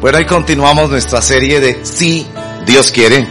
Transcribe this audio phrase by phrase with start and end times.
[0.00, 2.24] Bueno, ahí continuamos nuestra serie de Si
[2.64, 3.26] Dios quiere.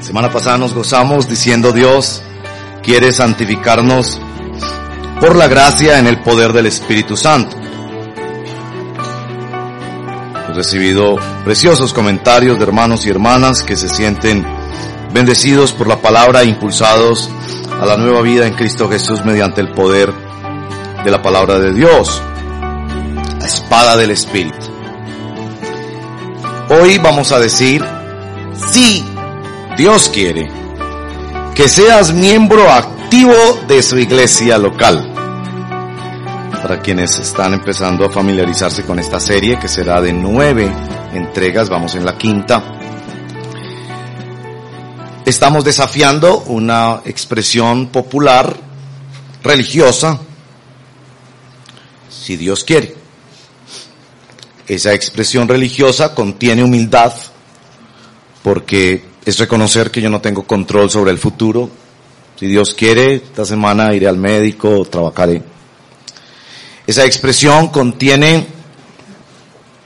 [0.00, 2.22] Semana pasada nos gozamos diciendo Dios
[2.82, 4.20] quiere santificarnos
[5.20, 7.56] por la gracia en el poder del Espíritu Santo.
[10.48, 14.44] He recibido preciosos comentarios de hermanos y hermanas que se sienten
[15.14, 17.30] bendecidos por la palabra e impulsados
[17.80, 20.12] a la nueva vida en Cristo Jesús mediante el poder
[21.04, 22.20] de la palabra de Dios,
[23.38, 24.69] la espada del Espíritu.
[26.72, 27.84] Hoy vamos a decir,
[28.54, 29.04] si
[29.76, 30.48] Dios quiere,
[31.52, 33.34] que seas miembro activo
[33.66, 35.12] de su iglesia local.
[36.62, 40.72] Para quienes están empezando a familiarizarse con esta serie, que será de nueve
[41.12, 42.62] entregas, vamos en la quinta,
[45.26, 48.56] estamos desafiando una expresión popular,
[49.42, 50.20] religiosa,
[52.08, 52.99] si Dios quiere.
[54.70, 57.12] Esa expresión religiosa contiene humildad
[58.44, 61.68] porque es reconocer que yo no tengo control sobre el futuro.
[62.38, 65.42] Si Dios quiere, esta semana iré al médico, trabajaré.
[66.86, 68.46] Esa expresión contiene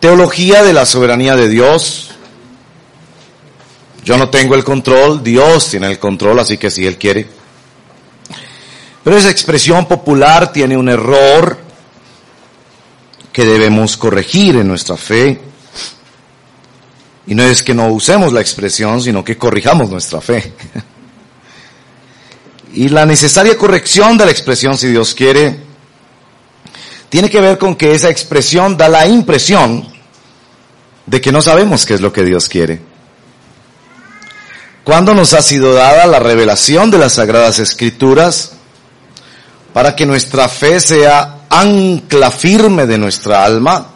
[0.00, 2.10] teología de la soberanía de Dios.
[4.04, 7.26] Yo no tengo el control, Dios tiene el control, así que si Él quiere.
[9.02, 11.63] Pero esa expresión popular tiene un error
[13.34, 15.40] que debemos corregir en nuestra fe.
[17.26, 20.52] Y no es que no usemos la expresión, sino que corrijamos nuestra fe.
[22.74, 25.58] y la necesaria corrección de la expresión, si Dios quiere,
[27.08, 29.84] tiene que ver con que esa expresión da la impresión
[31.04, 32.80] de que no sabemos qué es lo que Dios quiere.
[34.84, 38.52] ¿Cuándo nos ha sido dada la revelación de las Sagradas Escrituras
[39.72, 43.94] para que nuestra fe sea ancla firme de nuestra alma?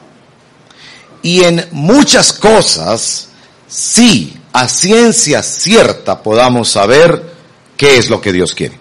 [1.22, 3.28] y en muchas cosas,
[3.66, 7.34] sí, a ciencia cierta podamos saber
[7.76, 8.78] qué es lo que Dios quiere.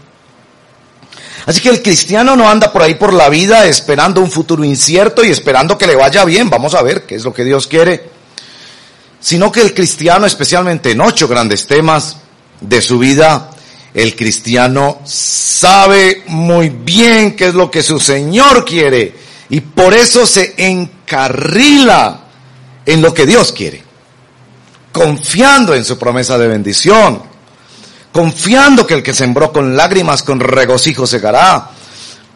[1.46, 5.24] Así que el cristiano no anda por ahí por la vida esperando un futuro incierto
[5.24, 8.10] y esperando que le vaya bien, vamos a ver qué es lo que Dios quiere,
[9.20, 12.18] sino que el cristiano, especialmente en ocho grandes temas
[12.60, 13.50] de su vida,
[13.98, 19.16] el cristiano sabe muy bien qué es lo que su Señor quiere
[19.50, 22.26] y por eso se encarrila
[22.86, 23.82] en lo que Dios quiere,
[24.92, 27.24] confiando en su promesa de bendición,
[28.12, 31.72] confiando que el que sembró con lágrimas, con regocijo segará,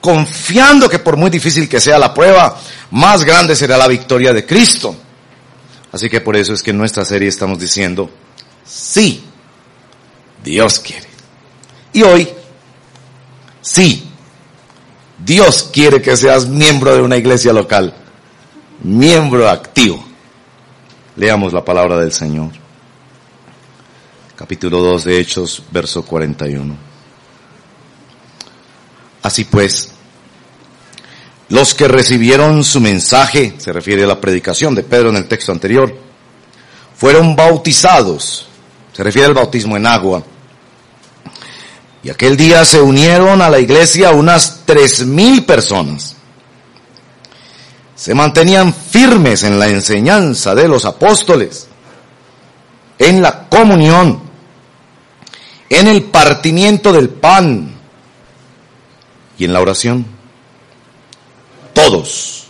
[0.02, 4.48] confiando que por muy difícil que sea la prueba, más grande será la victoria de
[4.48, 4.96] Cristo.
[5.92, 8.10] Así que por eso es que en nuestra serie estamos diciendo,
[8.66, 9.24] sí,
[10.44, 11.11] Dios quiere.
[11.94, 12.28] Y hoy,
[13.62, 14.08] sí,
[15.18, 17.94] Dios quiere que seas miembro de una iglesia local,
[18.84, 20.04] miembro activo.
[21.16, 22.52] Leamos la palabra del Señor.
[24.36, 26.76] Capítulo 2 de Hechos, verso 41.
[29.22, 29.92] Así pues,
[31.50, 35.52] los que recibieron su mensaje, se refiere a la predicación de Pedro en el texto
[35.52, 35.94] anterior,
[36.96, 38.48] fueron bautizados,
[38.94, 40.24] se refiere al bautismo en agua.
[42.04, 46.16] Y aquel día se unieron a la iglesia unas tres mil personas
[48.02, 51.68] se mantenían firmes en la enseñanza de los apóstoles,
[52.98, 54.20] en la comunión,
[55.70, 57.76] en el partimiento del pan
[59.38, 60.04] y en la oración.
[61.74, 62.48] Todos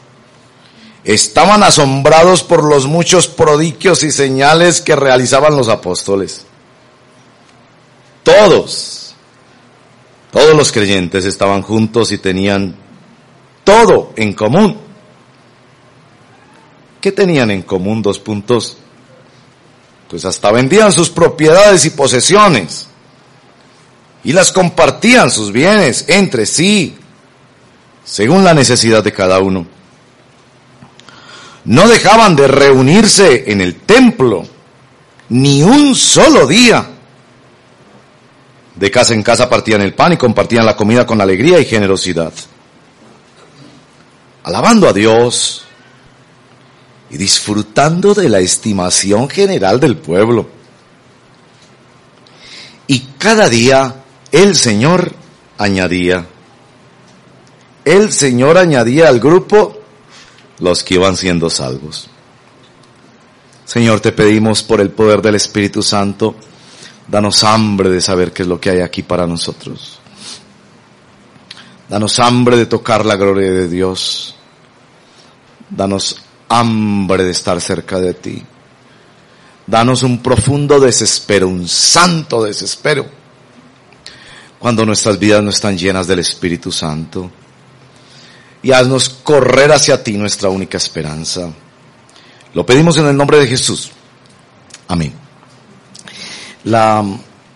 [1.04, 6.46] estaban asombrados por los muchos prodigios y señales que realizaban los apóstoles.
[8.24, 9.01] Todos,
[10.32, 12.76] todos los creyentes estaban juntos y tenían
[13.64, 14.78] todo en común
[17.02, 18.78] ¿Qué tenían en común dos puntos?
[20.08, 22.88] Pues hasta vendían sus propiedades y posesiones
[24.24, 26.96] y las compartían sus bienes entre sí,
[28.06, 29.66] según la necesidad de cada uno.
[31.66, 34.44] No dejaban de reunirse en el templo
[35.30, 36.88] ni un solo día.
[38.76, 42.34] De casa en casa partían el pan y compartían la comida con alegría y generosidad.
[44.44, 45.64] Alabando a Dios
[47.10, 50.48] y disfrutando de la estimación general del pueblo.
[52.88, 53.96] Y cada día
[54.32, 55.14] el Señor
[55.58, 56.26] añadía,
[57.84, 59.78] el Señor añadía al grupo
[60.60, 62.08] los que iban siendo salvos.
[63.66, 66.36] Señor, te pedimos por el poder del Espíritu Santo,
[67.12, 70.00] danos hambre de saber qué es lo que hay aquí para nosotros.
[71.90, 74.34] Danos hambre de tocar la gloria de Dios.
[75.70, 78.42] Danos hambre de estar cerca de ti.
[79.68, 83.06] Danos un profundo desespero, un santo desespero,
[84.58, 87.30] cuando nuestras vidas no están llenas del Espíritu Santo.
[88.64, 91.50] Y haznos correr hacia ti nuestra única esperanza.
[92.54, 93.92] Lo pedimos en el nombre de Jesús.
[94.88, 95.21] Amén.
[96.64, 97.04] La,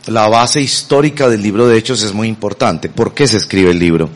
[0.07, 2.89] la base histórica del libro de Hechos es muy importante.
[2.89, 4.09] ¿Por qué se escribe el libro?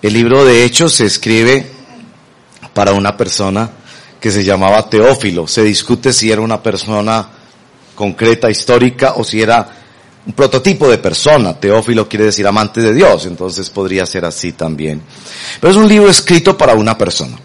[0.00, 1.70] El libro de Hechos se escribe
[2.72, 3.70] para una persona
[4.20, 5.46] que se llamaba Teófilo.
[5.46, 7.28] Se discute si era una persona
[7.94, 9.68] concreta, histórica, o si era
[10.26, 11.58] un prototipo de persona.
[11.58, 15.02] Teófilo quiere decir amante de Dios, entonces podría ser así también.
[15.60, 17.36] Pero es un libro escrito para una persona.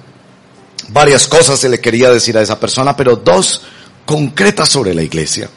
[0.89, 3.62] Varias cosas se le quería decir a esa persona, pero dos
[4.06, 5.50] concretas sobre la iglesia.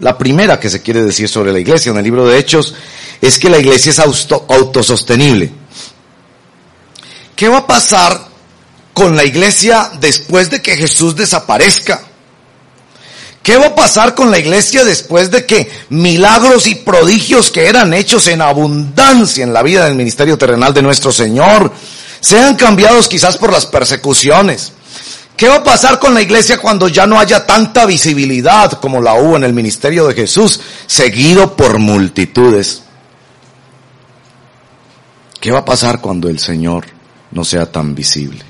[0.00, 2.74] La primera que se quiere decir sobre la iglesia en el libro de Hechos
[3.20, 5.50] es que la iglesia es autosostenible.
[7.34, 8.28] ¿Qué va a pasar
[8.92, 12.02] con la iglesia después de que Jesús desaparezca?
[13.42, 17.94] ¿Qué va a pasar con la iglesia después de que milagros y prodigios que eran
[17.94, 21.72] hechos en abundancia en la vida del ministerio terrenal de nuestro Señor
[22.20, 24.72] sean cambiados quizás por las persecuciones?
[25.36, 29.14] ¿Qué va a pasar con la iglesia cuando ya no haya tanta visibilidad como la
[29.14, 32.82] hubo en el ministerio de Jesús, seguido por multitudes?
[35.40, 36.86] ¿Qué va a pasar cuando el Señor
[37.30, 38.42] no sea tan visible.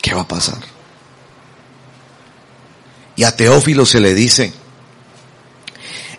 [0.00, 0.58] ¿Qué va a pasar?
[3.16, 4.52] Y a Teófilo se le dice,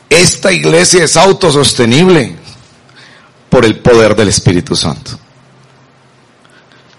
[0.09, 2.35] esta iglesia es autosostenible
[3.49, 5.17] por el poder del Espíritu Santo.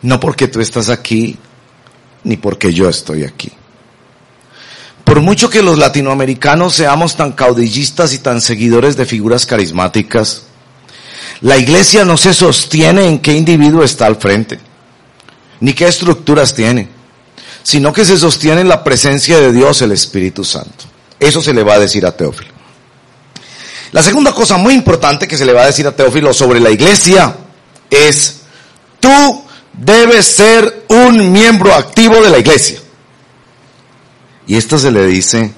[0.03, 1.39] No porque tú estás aquí,
[2.25, 3.53] ni porque yo estoy aquí.
[5.05, 10.43] Por mucho que los latinoamericanos seamos tan caudillistas y tan seguidores de figuras carismáticas,
[11.41, 14.61] la iglesia no se sostiene en qué individuo está al frente,
[15.61, 16.89] ni qué estructuras tiene,
[17.63, 20.85] sino que se sostiene en la presencia de Dios, el Espíritu Santo.
[21.19, 22.53] Eso se le va a decir a Teófilo.
[23.93, 26.71] La segunda cosa muy importante que se le va a decir a Teófilo sobre la
[26.71, 27.35] iglesia
[27.91, 28.43] es,
[29.01, 32.81] tú debes ser un miembro activo de la iglesia.
[34.47, 35.53] Y esto se le dice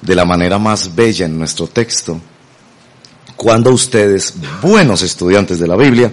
[0.00, 2.20] de la manera más bella en nuestro texto,
[3.36, 6.12] cuando ustedes, buenos estudiantes de la Biblia,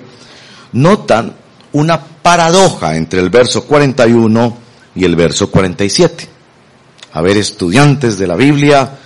[0.74, 1.36] notan
[1.74, 4.58] una paradoja entre el verso 41
[4.96, 6.28] y el verso 47.
[7.14, 8.98] A ver, estudiantes de la Biblia,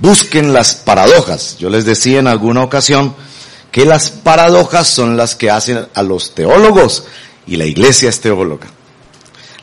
[0.00, 1.56] busquen las paradojas.
[1.58, 3.14] Yo les decía en alguna ocasión
[3.74, 7.06] que las paradojas son las que hacen a los teólogos
[7.44, 8.68] y la iglesia es teóloga.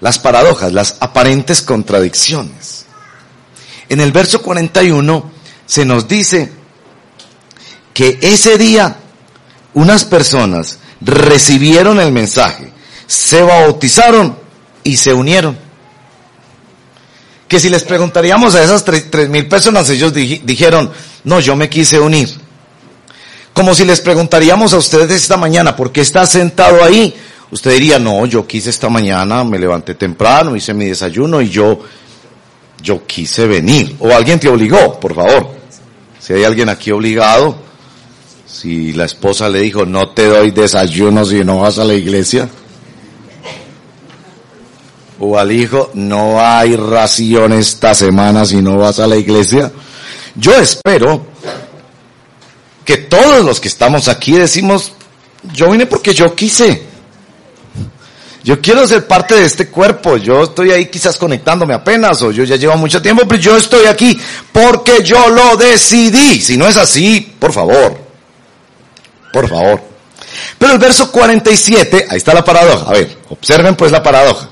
[0.01, 2.87] Las paradojas, las aparentes contradicciones.
[3.87, 5.31] En el verso 41
[5.65, 6.51] se nos dice
[7.93, 8.97] que ese día
[9.75, 12.69] unas personas recibieron el mensaje,
[13.07, 14.37] se bautizaron
[14.83, 15.57] y se unieron.
[17.47, 20.91] Que si les preguntaríamos a esas tres, mil personas, ellos dijeron,
[21.23, 22.50] no, yo me quise unir.
[23.53, 27.13] Como si les preguntaríamos a ustedes esta mañana, ¿por qué está sentado ahí?
[27.51, 31.79] Usted diría, no, yo quise esta mañana, me levanté temprano, hice mi desayuno y yo,
[32.81, 33.97] yo quise venir.
[33.99, 35.49] O alguien te obligó, por favor.
[36.17, 37.57] Si hay alguien aquí obligado,
[38.47, 42.47] si la esposa le dijo, no te doy desayuno si no vas a la iglesia.
[45.19, 49.71] O al hijo, no hay ración esta semana si no vas a la iglesia.
[50.35, 51.25] Yo espero
[52.91, 54.91] que todos los que estamos aquí decimos,
[55.53, 56.83] yo vine porque yo quise.
[58.43, 60.17] Yo quiero ser parte de este cuerpo.
[60.17, 63.85] Yo estoy ahí quizás conectándome apenas o yo ya llevo mucho tiempo, pero yo estoy
[63.85, 64.19] aquí
[64.51, 66.41] porque yo lo decidí.
[66.41, 67.97] Si no es así, por favor,
[69.31, 69.81] por favor.
[70.57, 72.89] Pero el verso 47, ahí está la paradoja.
[72.89, 74.49] A ver, observen pues la paradoja.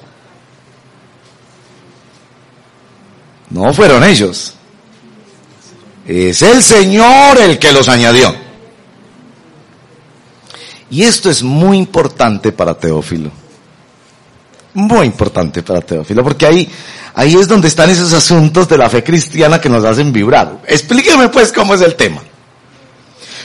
[3.50, 4.54] No fueron ellos.
[6.10, 8.36] Es el Señor el que los añadió.
[10.90, 13.30] Y esto es muy importante para Teófilo.
[14.74, 16.68] Muy importante para Teófilo, porque ahí,
[17.14, 20.64] ahí es donde están esos asuntos de la fe cristiana que nos hacen vibrar.
[20.66, 22.24] Explíqueme pues cómo es el tema.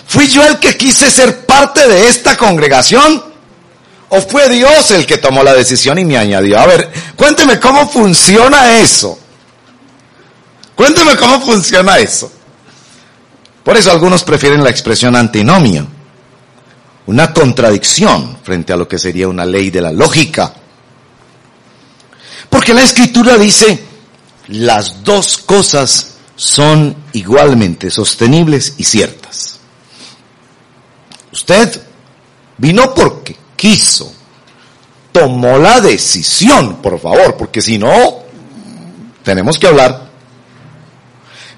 [0.07, 3.23] ¿Fui yo el que quise ser parte de esta congregación?
[4.09, 6.59] ¿O fue Dios el que tomó la decisión y me añadió?
[6.59, 9.19] A ver, cuénteme cómo funciona eso.
[10.75, 12.33] Cuénteme cómo funciona eso.
[13.65, 15.87] Por eso algunos prefieren la expresión antinomio,
[17.07, 20.53] una contradicción frente a lo que sería una ley de la lógica.
[22.51, 23.83] Porque la escritura dice,
[24.49, 29.59] las dos cosas son igualmente sostenibles y ciertas.
[31.33, 31.81] Usted
[32.59, 34.13] vino porque quiso.
[35.11, 38.25] tomó la decisión, por favor, porque si no,
[39.23, 40.11] tenemos que hablar.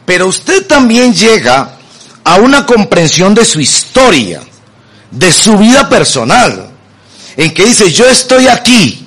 [0.04, 1.75] Pero usted también llega
[2.26, 4.40] a una comprensión de su historia,
[5.12, 6.71] de su vida personal,
[7.37, 9.06] en que dice, yo estoy aquí,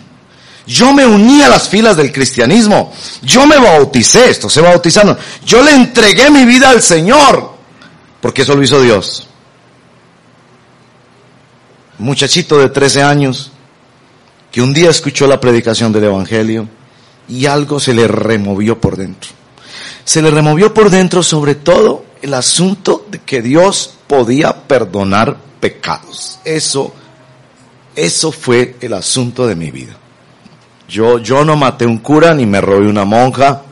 [0.66, 5.62] yo me uní a las filas del cristianismo, yo me bauticé, esto se bautizando, yo
[5.62, 7.56] le entregué mi vida al Señor,
[8.22, 9.28] porque eso lo hizo Dios.
[11.98, 13.52] muchachito de 13 años,
[14.50, 16.70] que un día escuchó la predicación del Evangelio
[17.28, 19.32] y algo se le removió por dentro.
[20.06, 26.40] Se le removió por dentro sobre todo el asunto de que Dios podía perdonar pecados.
[26.44, 26.94] Eso,
[27.96, 29.96] eso fue el asunto de mi vida.
[30.88, 33.64] Yo, yo no maté un cura ni me robé una monja.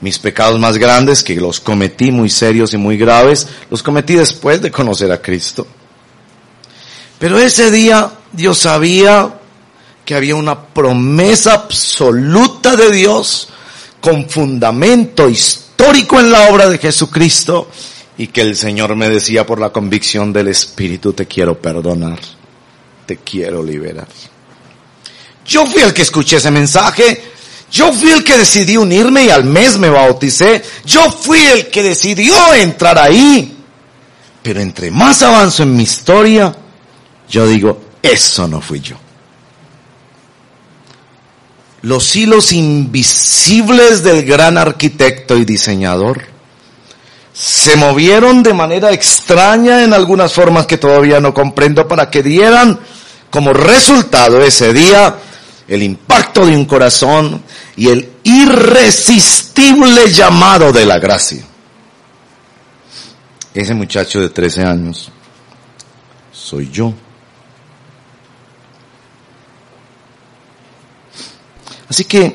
[0.00, 4.60] Mis pecados más grandes, que los cometí muy serios y muy graves, los cometí después
[4.60, 5.66] de conocer a Cristo.
[7.18, 9.38] Pero ese día Dios sabía
[10.04, 13.48] que había una promesa absoluta de Dios
[14.00, 15.65] con fundamento histórico
[16.20, 17.68] en la obra de Jesucristo
[18.18, 22.18] y que el Señor me decía por la convicción del Espíritu, te quiero perdonar,
[23.04, 24.08] te quiero liberar.
[25.44, 27.22] Yo fui el que escuché ese mensaje,
[27.70, 31.82] yo fui el que decidí unirme y al mes me bauticé, yo fui el que
[31.82, 33.56] decidió entrar ahí.
[34.42, 36.54] Pero entre más avanzo en mi historia,
[37.28, 38.96] yo digo, eso no fui yo.
[41.82, 46.24] Los hilos invisibles del gran arquitecto y diseñador
[47.32, 52.80] se movieron de manera extraña en algunas formas que todavía no comprendo para que dieran
[53.30, 55.16] como resultado ese día
[55.68, 57.42] el impacto de un corazón
[57.76, 61.44] y el irresistible llamado de la gracia.
[63.52, 65.10] Ese muchacho de 13 años
[66.32, 66.94] soy yo.
[71.88, 72.34] Así que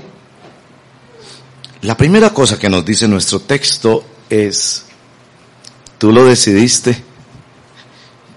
[1.82, 4.86] la primera cosa que nos dice nuestro texto es,
[5.98, 7.04] tú lo decidiste,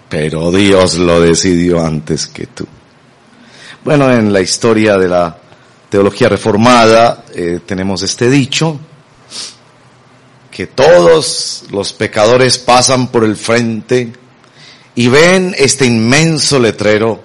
[0.08, 2.66] pero Dios lo decidió antes que tú.
[3.84, 5.36] Bueno, en la historia de la
[5.90, 8.80] teología reformada eh, tenemos este dicho,
[10.50, 14.12] que todos los pecadores pasan por el frente
[14.94, 17.20] y ven este inmenso letrero,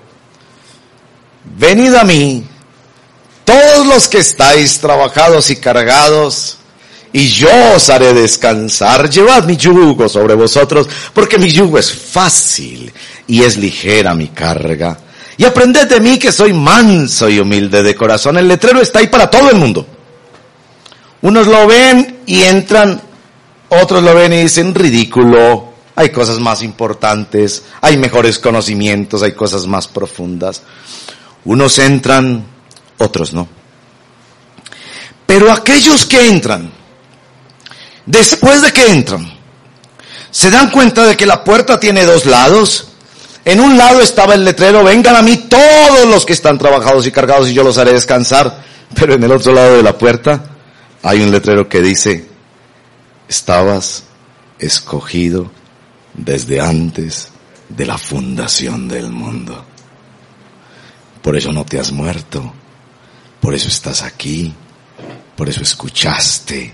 [1.58, 2.44] venid a mí
[3.50, 6.58] todos los que estáis trabajados y cargados,
[7.12, 9.10] y yo os haré descansar.
[9.10, 12.94] Llevad mi yugo sobre vosotros, porque mi yugo es fácil
[13.26, 15.00] y es ligera mi carga.
[15.36, 18.38] Y aprended de mí que soy manso y humilde de corazón.
[18.38, 19.88] El letrero está ahí para todo el mundo.
[21.24, 23.02] Unos lo ven y entran,
[23.70, 25.74] otros lo ven y dicen ridículo.
[25.96, 30.62] Hay cosas más importantes, hay mejores conocimientos, hay cosas más profundas.
[31.46, 32.59] Unos entran
[33.00, 33.48] otros no.
[35.26, 36.72] Pero aquellos que entran,
[38.06, 39.32] después de que entran,
[40.32, 42.88] se dan cuenta de que la puerta tiene dos lados.
[43.46, 47.12] En un lado estaba el letrero, vengan a mí todos los que están trabajados y
[47.12, 48.64] cargados y yo los haré descansar.
[48.96, 50.44] Pero en el otro lado de la puerta
[51.04, 52.28] hay un letrero que dice,
[53.28, 54.04] estabas
[54.58, 55.52] escogido
[56.14, 57.30] desde antes
[57.70, 59.64] de la fundación del mundo.
[61.22, 62.54] Por eso no te has muerto
[63.40, 64.54] por eso estás aquí,
[65.36, 66.74] por eso escuchaste,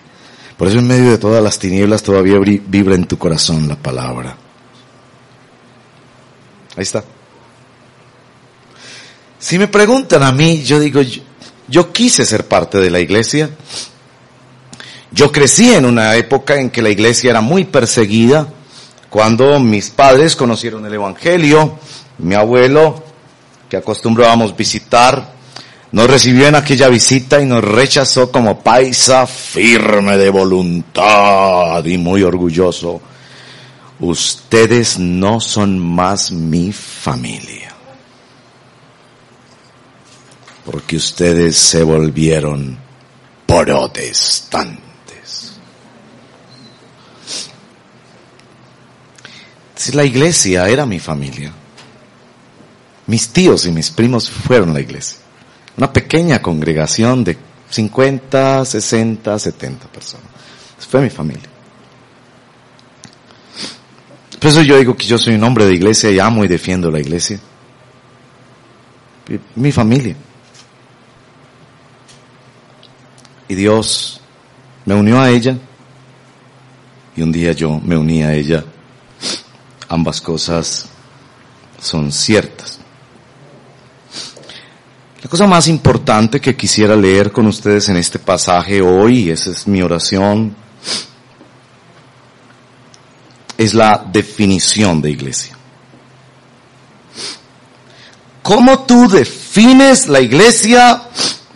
[0.58, 4.38] por eso en medio de todas las tinieblas todavía vibra en tu corazón la palabra.
[6.76, 7.04] Ahí está.
[9.40, 11.02] Si me preguntan a mí, yo digo,
[11.68, 13.50] yo, quise ser parte de la iglesia.
[15.12, 18.48] Yo crecí en una época en que la iglesia era muy perseguida.
[19.10, 21.78] Cuando mis padres conocieron el Evangelio,
[22.18, 23.04] mi abuelo,
[23.70, 25.35] que acostumbrábamos visitar,
[25.96, 32.22] nos recibió en aquella visita y nos rechazó como paisa firme de voluntad y muy
[32.22, 33.02] orgulloso.
[34.02, 37.74] Ustedes no son más mi familia.
[40.66, 42.78] Porque ustedes se volvieron
[43.46, 45.54] protestantes.
[49.78, 51.54] Si la iglesia era mi familia,
[53.08, 55.20] mis tíos y mis primos fueron la iglesia.
[55.78, 57.38] Una pequeña congregación de
[57.70, 60.28] 50, 60, 70 personas.
[60.80, 61.50] Fue mi familia.
[64.40, 66.92] Por eso yo digo que yo soy un hombre de iglesia y amo y defiendo
[66.92, 67.40] la iglesia.
[69.56, 70.16] Mi familia.
[73.48, 74.22] Y Dios
[74.86, 75.58] me unió a ella
[77.16, 78.64] y un día yo me uní a ella.
[79.88, 80.88] Ambas cosas
[81.80, 82.80] son ciertas.
[85.26, 89.50] La cosa más importante que quisiera leer con ustedes en este pasaje hoy, y esa
[89.50, 90.56] es mi oración,
[93.58, 95.58] es la definición de iglesia.
[98.44, 101.02] ¿Cómo tú defines la iglesia?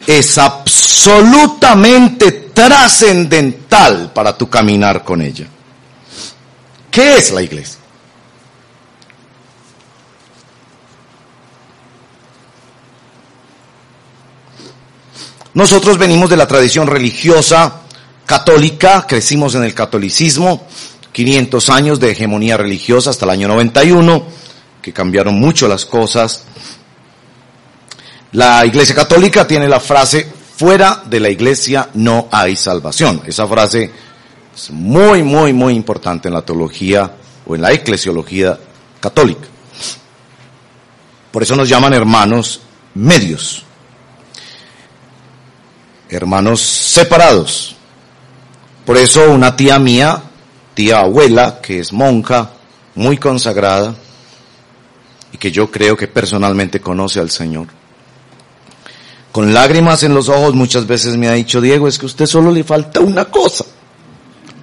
[0.08, 5.46] Es absolutamente trascendental para tu caminar con ella.
[6.90, 7.79] ¿Qué es la iglesia?
[15.54, 17.82] Nosotros venimos de la tradición religiosa
[18.26, 20.68] católica, crecimos en el catolicismo,
[21.12, 24.24] 500 años de hegemonía religiosa hasta el año 91,
[24.82, 26.44] que cambiaron mucho las cosas.
[28.34, 33.24] La Iglesia Católica tiene la frase, fuera de la Iglesia no hay salvación.
[33.26, 33.90] Esa frase
[34.56, 37.12] es muy, muy, muy importante en la teología
[37.48, 38.60] o en la eclesiología
[39.00, 39.48] católica.
[41.32, 42.62] Por eso nos llaman hermanos
[42.94, 43.66] medios
[46.10, 47.76] hermanos separados.
[48.86, 50.24] Por eso una tía mía,
[50.74, 52.52] tía abuela, que es monja,
[52.96, 53.96] muy consagrada,
[55.32, 57.68] y que yo creo que personalmente conoce al Señor,
[59.32, 62.26] con lágrimas en los ojos muchas veces me ha dicho, Diego, es que a usted
[62.26, 63.64] solo le falta una cosa,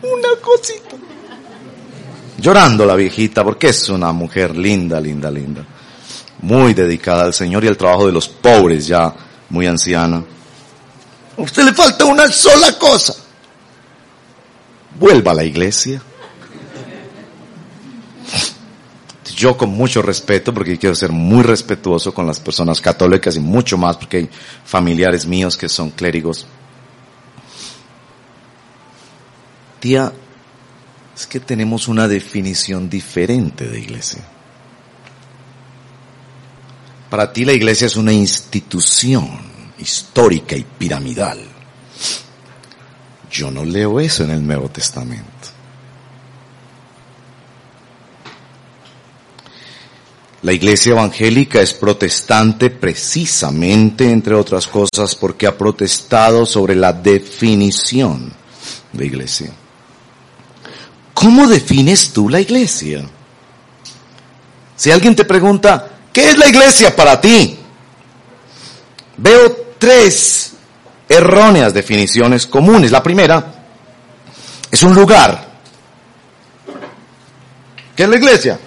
[0.03, 0.97] una cosita.
[2.39, 5.65] Llorando la viejita, porque es una mujer linda, linda, linda,
[6.43, 9.15] muy dedicada al Señor y al trabajo de los pobres, ya
[9.51, 10.23] muy anciana.
[11.37, 13.15] A usted le falta una sola cosa.
[14.99, 16.01] Vuelva a la iglesia.
[19.35, 23.77] Yo con mucho respeto, porque quiero ser muy respetuoso con las personas católicas y mucho
[23.77, 24.31] más porque hay
[24.65, 26.47] familiares míos que son clérigos.
[29.79, 30.11] Tía,
[31.15, 34.25] es que tenemos una definición diferente de iglesia.
[37.11, 41.39] Para ti la iglesia es una institución histórica y piramidal.
[43.31, 45.27] Yo no leo eso en el Nuevo Testamento.
[50.43, 58.33] La iglesia evangélica es protestante precisamente, entre otras cosas, porque ha protestado sobre la definición
[58.93, 59.51] de iglesia.
[61.15, 63.05] ¿Cómo defines tú la iglesia?
[64.77, 67.59] Si alguien te pregunta, ¿qué es la iglesia para ti?
[69.17, 70.53] Veo tres
[71.09, 72.91] erróneas definiciones comunes.
[72.91, 73.45] La primera
[74.71, 75.47] es un lugar.
[77.95, 78.59] ¿Qué es la iglesia?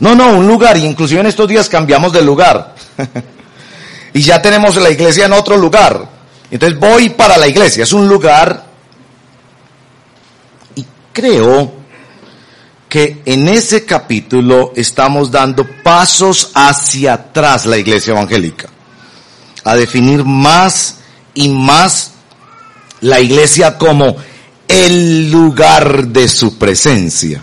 [0.00, 0.76] No, no, un lugar.
[0.76, 2.74] Y inclusive en estos días cambiamos de lugar.
[4.14, 6.08] y ya tenemos la iglesia en otro lugar.
[6.50, 7.82] Entonces voy para la iglesia.
[7.82, 8.64] Es un lugar.
[10.76, 11.84] Y creo
[12.88, 18.68] que en ese capítulo estamos dando pasos hacia atrás la iglesia evangélica
[19.64, 20.98] a definir más
[21.34, 22.12] y más
[23.00, 24.16] la iglesia como
[24.68, 27.42] el lugar de su presencia.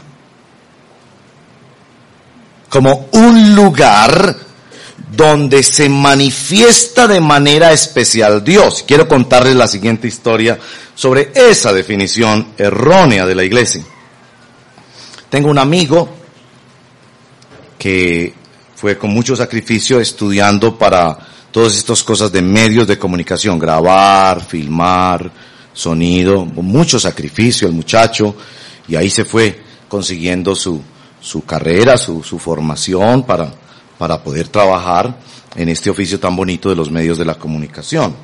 [2.70, 4.38] Como un lugar
[5.12, 8.86] donde se manifiesta de manera especial Dios.
[8.88, 10.58] Quiero contarles la siguiente historia
[10.96, 13.84] sobre esa definición errónea de la iglesia.
[15.30, 16.10] Tengo un amigo
[17.78, 18.34] que
[18.76, 21.18] fue con mucho sacrificio estudiando para
[21.52, 25.32] todas estas cosas de medios de comunicación, grabar, filmar,
[25.74, 28.36] sonido, mucho sacrificio el muchacho,
[28.88, 30.82] y ahí se fue consiguiendo su,
[31.20, 33.54] su carrera, su, su formación para,
[33.98, 35.18] para poder trabajar
[35.56, 38.16] en este oficio tan bonito de los medios de la comunicación.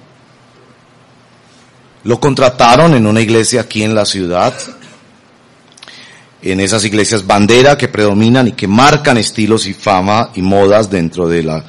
[2.03, 4.53] Lo contrataron en una iglesia aquí en la ciudad,
[6.41, 11.27] en esas iglesias bandera que predominan y que marcan estilos y fama y modas dentro
[11.27, 11.65] de la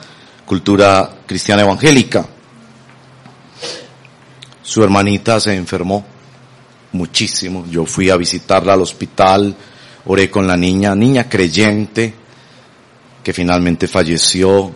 [0.48, 2.26] cultura cristiana evangélica.
[4.62, 6.04] Su hermanita se enfermó
[6.92, 7.66] muchísimo.
[7.70, 9.54] Yo fui a visitarla al hospital,
[10.06, 12.14] oré con la niña, niña creyente,
[13.22, 14.72] que finalmente falleció,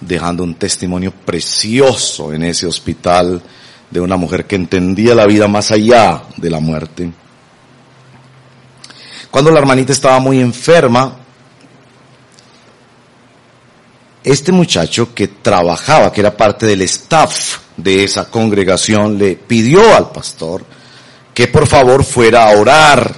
[0.00, 3.42] dejando un testimonio precioso en ese hospital
[3.90, 7.12] de una mujer que entendía la vida más allá de la muerte.
[9.30, 11.18] Cuando la hermanita estaba muy enferma,
[14.22, 20.10] este muchacho que trabajaba, que era parte del staff de esa congregación, le pidió al
[20.10, 20.64] pastor
[21.32, 23.14] que por favor fuera a orar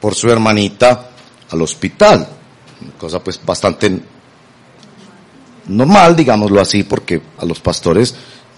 [0.00, 1.10] por su hermanita
[1.50, 2.28] al hospital.
[2.98, 3.98] Cosa pues bastante
[5.66, 8.14] normal, digámoslo así, porque a los pastores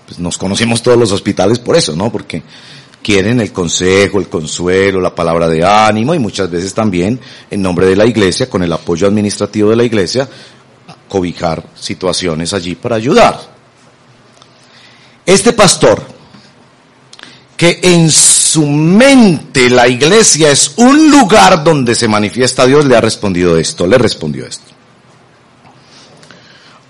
[0.07, 2.13] pues nos conocemos todos los hospitales por eso, ¿no?
[2.13, 2.43] Porque
[3.03, 7.87] quieren el consejo, el consuelo, la palabra de ánimo y muchas veces también en nombre
[7.87, 10.29] de la iglesia, con el apoyo administrativo de la iglesia,
[11.09, 13.39] cobijar situaciones allí para ayudar.
[15.25, 16.07] Este pastor,
[17.57, 23.01] que en su mente la iglesia es un lugar donde se manifiesta Dios, le ha
[23.01, 24.73] respondido esto, le respondió esto.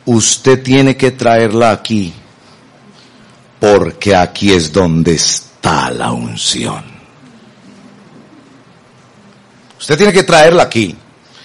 [0.04, 2.12] Usted tiene que traerla aquí,
[3.58, 6.84] porque aquí es donde está la unción.
[9.78, 10.96] Usted tiene que traerla aquí.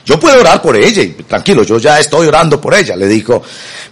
[0.05, 3.41] Yo puedo orar por ella, y tranquilo, yo ya estoy orando por ella, le dijo,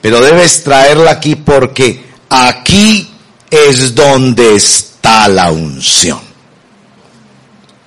[0.02, 3.10] pero debes traerla aquí porque aquí
[3.50, 6.20] es donde está la unción.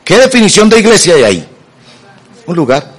[0.05, 1.49] ¿Qué definición de iglesia hay ahí?
[2.47, 2.93] Un lugar.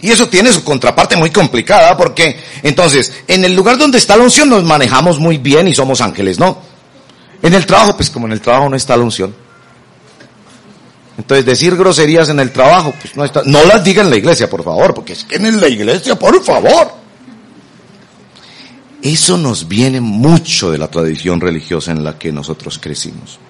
[0.00, 4.22] Y eso tiene su contraparte muy complicada porque entonces, en el lugar donde está la
[4.22, 6.62] unción nos manejamos muy bien y somos ángeles, ¿no?
[7.42, 9.34] En el trabajo, pues como en el trabajo no está la unción.
[11.18, 14.48] Entonces decir groserías en el trabajo, pues no está, no las diga en la iglesia,
[14.48, 16.92] por favor, porque es que en la iglesia, por favor.
[19.02, 23.40] Eso nos viene mucho de la tradición religiosa en la que nosotros crecimos.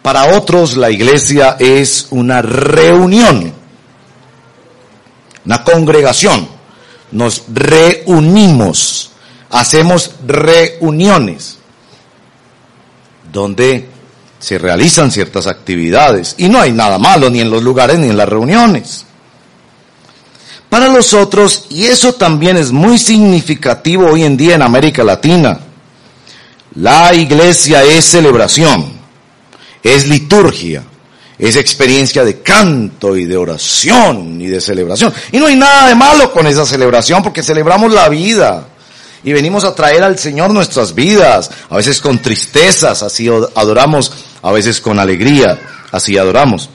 [0.00, 3.52] Para otros la iglesia es una reunión,
[5.44, 6.48] una congregación.
[7.12, 9.10] Nos reunimos,
[9.50, 11.58] hacemos reuniones,
[13.30, 13.95] donde
[14.38, 18.16] se realizan ciertas actividades y no hay nada malo ni en los lugares ni en
[18.16, 19.04] las reuniones.
[20.68, 25.60] Para los otros, y eso también es muy significativo hoy en día en América Latina,
[26.74, 28.92] la iglesia es celebración,
[29.82, 30.82] es liturgia,
[31.38, 35.12] es experiencia de canto y de oración y de celebración.
[35.32, 38.66] Y no hay nada de malo con esa celebración porque celebramos la vida
[39.22, 44.52] y venimos a traer al Señor nuestras vidas, a veces con tristezas, así adoramos, a
[44.52, 45.58] veces con alegría,
[45.92, 46.70] así adoramos.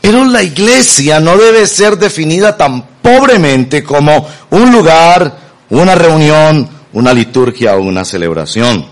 [0.00, 5.38] Pero la iglesia no debe ser definida tan pobremente como un lugar,
[5.70, 8.86] una reunión, una liturgia o una celebración.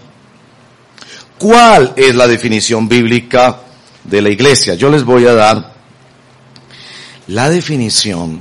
[1.38, 3.60] ¿Cuál es la definición bíblica
[4.04, 4.74] de la iglesia?
[4.74, 5.72] Yo les voy a dar
[7.26, 8.40] la definición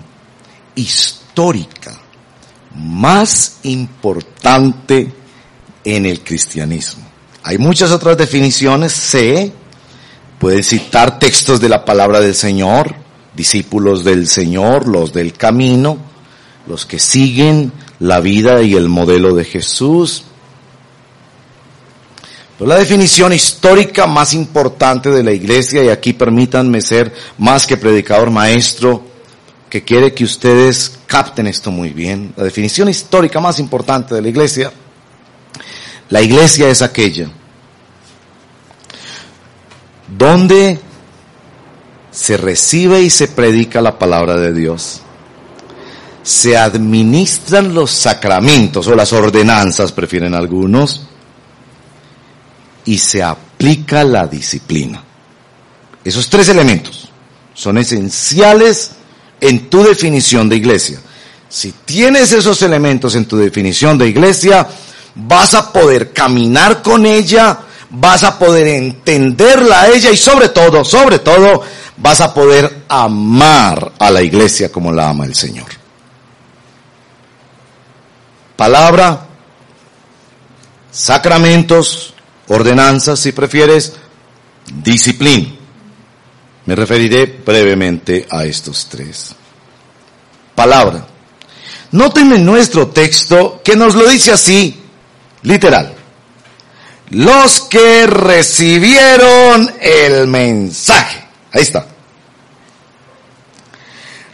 [0.76, 2.00] histórica
[2.76, 5.12] más importante
[5.84, 7.11] en el cristianismo.
[7.44, 9.52] Hay muchas otras definiciones, sé,
[10.40, 12.96] puede citar textos de la palabra del Señor,
[13.36, 15.98] discípulos del Señor, los del camino,
[16.68, 20.24] los que siguen la vida y el modelo de Jesús.
[22.58, 27.78] Pero la definición histórica más importante de la iglesia, y aquí permítanme ser más que
[27.78, 29.04] predicador maestro,
[29.68, 32.34] que quiere que ustedes capten esto muy bien.
[32.36, 34.72] La definición histórica más importante de la iglesia,
[36.12, 37.30] la iglesia es aquella
[40.18, 40.80] donde
[42.12, 45.02] se recibe y se predica la palabra de Dios,
[46.22, 51.04] se administran los sacramentos o las ordenanzas, prefieren algunos,
[52.84, 55.02] y se aplica la disciplina.
[56.04, 57.10] Esos tres elementos
[57.54, 58.92] son esenciales
[59.40, 61.00] en tu definición de iglesia.
[61.48, 64.68] Si tienes esos elementos en tu definición de iglesia,
[65.16, 70.84] vas a poder caminar con ella, vas a poder entenderla a ella y sobre todo,
[70.86, 71.62] sobre todo,
[71.98, 75.68] vas a poder amar a la iglesia como la ama el Señor.
[78.56, 79.28] Palabra,
[80.92, 82.14] sacramentos,
[82.48, 83.94] ordenanzas, si prefieres,
[84.84, 85.56] disciplina.
[86.66, 89.36] Me referiré brevemente a estos tres.
[90.54, 91.08] Palabra.
[91.92, 94.81] Noten en nuestro texto que nos lo dice así,
[95.44, 95.96] literal.
[97.12, 101.26] Los que recibieron el mensaje.
[101.52, 101.86] Ahí está.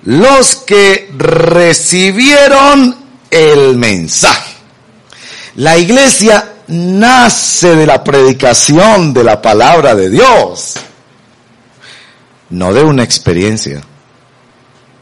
[0.04, 2.96] Los que recibieron
[3.32, 4.54] el mensaje.
[5.56, 10.76] La iglesia nace de la predicación de la palabra de Dios
[12.50, 13.82] no de una experiencia,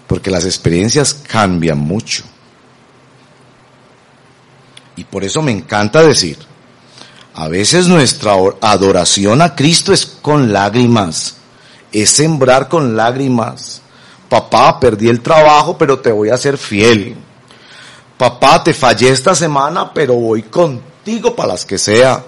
[0.07, 2.23] porque las experiencias cambian mucho.
[4.95, 6.37] Y por eso me encanta decir,
[7.33, 11.35] a veces nuestra adoración a Cristo es con lágrimas,
[11.91, 13.81] es sembrar con lágrimas.
[14.29, 17.15] Papá, perdí el trabajo, pero te voy a ser fiel.
[18.17, 22.23] Papá, te fallé esta semana, pero voy contigo para las que sea.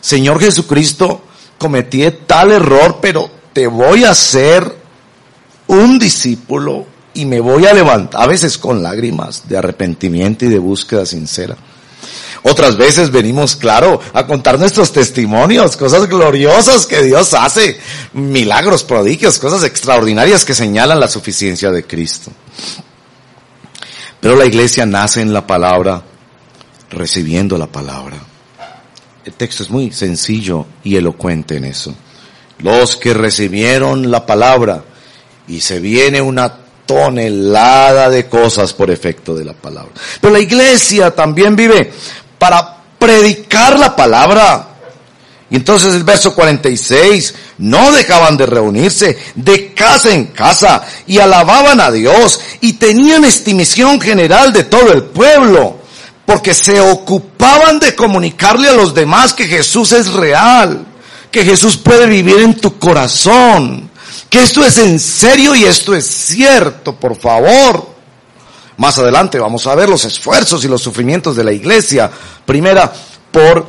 [0.00, 1.20] Señor Jesucristo,
[1.58, 4.76] cometí tal error, pero te voy a ser
[5.66, 10.58] un discípulo y me voy a levantar, a veces con lágrimas de arrepentimiento y de
[10.58, 11.56] búsqueda sincera.
[12.48, 17.78] Otras veces venimos, claro, a contar nuestros testimonios, cosas gloriosas que Dios hace,
[18.14, 22.30] milagros, prodigios, cosas extraordinarias que señalan la suficiencia de Cristo.
[24.20, 26.02] Pero la iglesia nace en la palabra,
[26.90, 28.16] recibiendo la palabra.
[29.24, 31.94] El texto es muy sencillo y elocuente en eso.
[32.60, 34.84] Los que recibieron la palabra
[35.46, 36.52] y se viene una
[36.86, 39.92] tonelada de cosas por efecto de la palabra.
[40.20, 41.92] Pero la iglesia también vive
[42.38, 44.66] para predicar la palabra.
[45.50, 51.80] Y entonces el verso 46, no dejaban de reunirse de casa en casa y alababan
[51.80, 55.78] a Dios y tenían estimación general de todo el pueblo,
[56.26, 60.84] porque se ocupaban de comunicarle a los demás que Jesús es real,
[61.30, 63.90] que Jesús puede vivir en tu corazón,
[64.28, 67.97] que esto es en serio y esto es cierto, por favor.
[68.78, 72.10] Más adelante vamos a ver los esfuerzos y los sufrimientos de la iglesia.
[72.44, 72.92] Primera,
[73.30, 73.66] por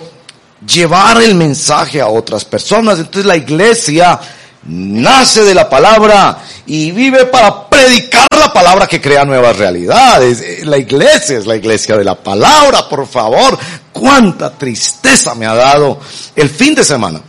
[0.66, 3.00] llevar el mensaje a otras personas.
[3.00, 4.20] Entonces la iglesia
[4.64, 10.66] nace de la palabra y vive para predicar la palabra que crea nuevas realidades.
[10.66, 13.58] La iglesia es la iglesia de la palabra, por favor.
[13.92, 16.00] Cuánta tristeza me ha dado
[16.36, 17.22] el fin de semana.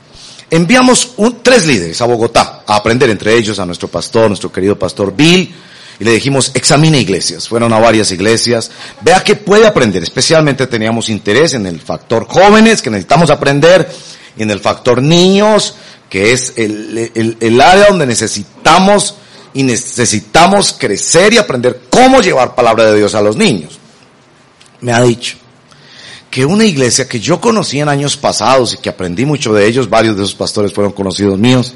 [0.51, 1.13] Enviamos
[1.43, 5.55] tres líderes a Bogotá a aprender entre ellos a nuestro pastor, nuestro querido pastor Bill,
[6.01, 7.47] y le dijimos, examine iglesias.
[7.47, 8.71] Fueron a varias iglesias,
[9.03, 10.03] vea que puede aprender.
[10.03, 13.87] Especialmente teníamos interés en el factor jóvenes, que necesitamos aprender,
[14.35, 15.75] y en el factor niños,
[16.09, 19.17] que es el, el área donde necesitamos
[19.53, 23.79] y necesitamos crecer y aprender cómo llevar palabra de Dios a los niños.
[24.81, 25.37] Me ha dicho
[26.31, 29.91] que una iglesia que yo conocí en años pasados y que aprendí mucho de ellos,
[29.91, 31.75] varios de esos pastores fueron conocidos míos,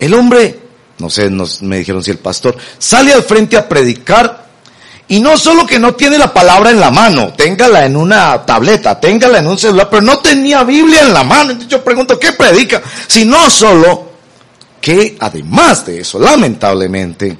[0.00, 0.61] el hombre
[1.02, 4.46] no sé, nos, me dijeron si el pastor sale al frente a predicar
[5.08, 9.00] y no solo que no tiene la palabra en la mano, téngala en una tableta,
[9.00, 11.50] téngala en un celular, pero no tenía Biblia en la mano.
[11.50, 12.80] Entonces yo pregunto, ¿qué predica?
[13.08, 14.12] Si no solo
[14.80, 17.36] que además de eso, lamentablemente,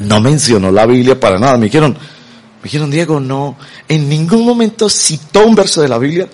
[0.00, 1.56] no mencionó la Biblia para nada.
[1.56, 3.56] Me dijeron, me dijeron, Diego, no,
[3.88, 6.28] en ningún momento citó un verso de la Biblia.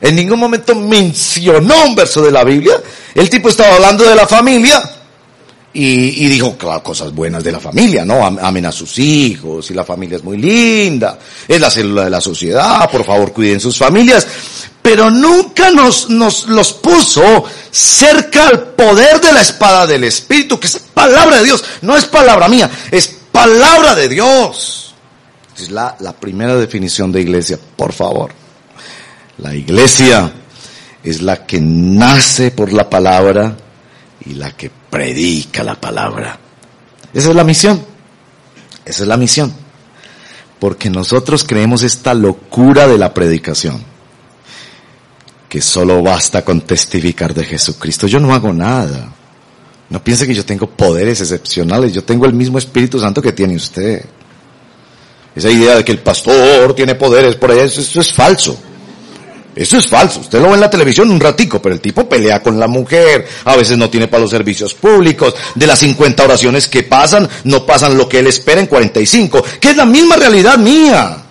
[0.00, 2.80] En ningún momento mencionó un verso de la Biblia.
[3.12, 4.80] El tipo estaba hablando de la familia
[5.72, 8.24] y, y, dijo claro, cosas buenas de la familia, ¿no?
[8.24, 12.20] Amen a sus hijos y la familia es muy linda, es la célula de la
[12.20, 14.26] sociedad, por favor cuiden sus familias.
[14.82, 20.66] Pero nunca nos, nos los puso cerca al poder de la espada del Espíritu, que
[20.66, 24.94] es palabra de Dios, no es palabra mía, es palabra de Dios.
[25.56, 28.32] Es la, la primera definición de iglesia, por favor.
[29.38, 30.32] La iglesia
[31.04, 33.54] es la que nace por la palabra
[34.26, 36.38] y la que predica la palabra.
[37.12, 37.82] Esa es la misión.
[38.84, 39.52] Esa es la misión.
[40.58, 43.82] Porque nosotros creemos esta locura de la predicación.
[45.48, 48.06] Que solo basta con testificar de Jesucristo.
[48.06, 49.12] Yo no hago nada.
[49.88, 51.92] No piense que yo tengo poderes excepcionales.
[51.92, 54.04] Yo tengo el mismo Espíritu Santo que tiene usted.
[55.34, 58.58] Esa idea de que el pastor tiene poderes por ahí, eso es falso.
[59.54, 60.20] Eso es falso.
[60.20, 63.26] Usted lo ve en la televisión un ratico, pero el tipo pelea con la mujer,
[63.44, 67.66] a veces no tiene para los servicios públicos, de las 50 oraciones que pasan, no
[67.66, 71.24] pasan lo que él espera en 45, que es la misma realidad mía.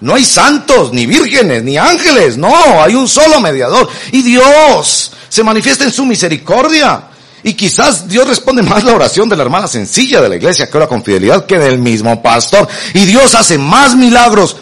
[0.00, 3.88] No hay santos, ni vírgenes, ni ángeles, no, hay un solo mediador.
[4.12, 7.08] Y Dios se manifiesta en su misericordia.
[7.42, 10.76] Y quizás Dios responde más la oración de la hermana sencilla de la iglesia que
[10.78, 12.66] ora con fidelidad que del mismo pastor.
[12.94, 14.56] Y Dios hace más milagros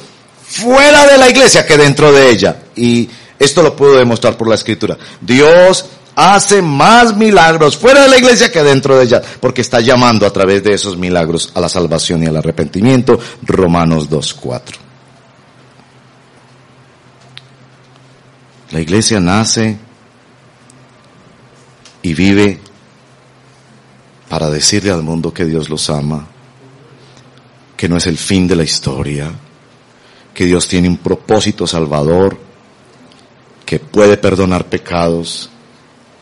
[0.53, 2.57] fuera de la iglesia que dentro de ella.
[2.77, 4.97] Y esto lo puedo demostrar por la escritura.
[5.21, 10.27] Dios hace más milagros fuera de la iglesia que dentro de ella, porque está llamando
[10.27, 13.19] a través de esos milagros a la salvación y al arrepentimiento.
[13.43, 14.61] Romanos 2.4.
[18.73, 19.77] La iglesia nace
[22.03, 22.59] y vive
[24.29, 26.27] para decirle al mundo que Dios los ama,
[27.77, 29.31] que no es el fin de la historia,
[30.35, 32.39] que Dios tiene un propósito salvador,
[33.67, 35.51] que puede perdonar pecados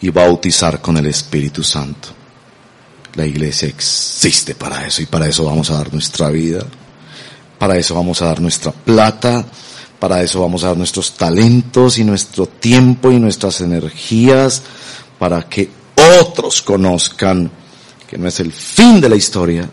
[0.01, 2.09] y bautizar con el Espíritu Santo.
[3.15, 6.65] La iglesia existe para eso y para eso vamos a dar nuestra vida,
[7.59, 9.45] para eso vamos a dar nuestra plata,
[9.99, 14.63] para eso vamos a dar nuestros talentos y nuestro tiempo y nuestras energías,
[15.19, 15.71] para que
[16.21, 17.51] otros conozcan
[18.09, 19.69] que no es el fin de la historia,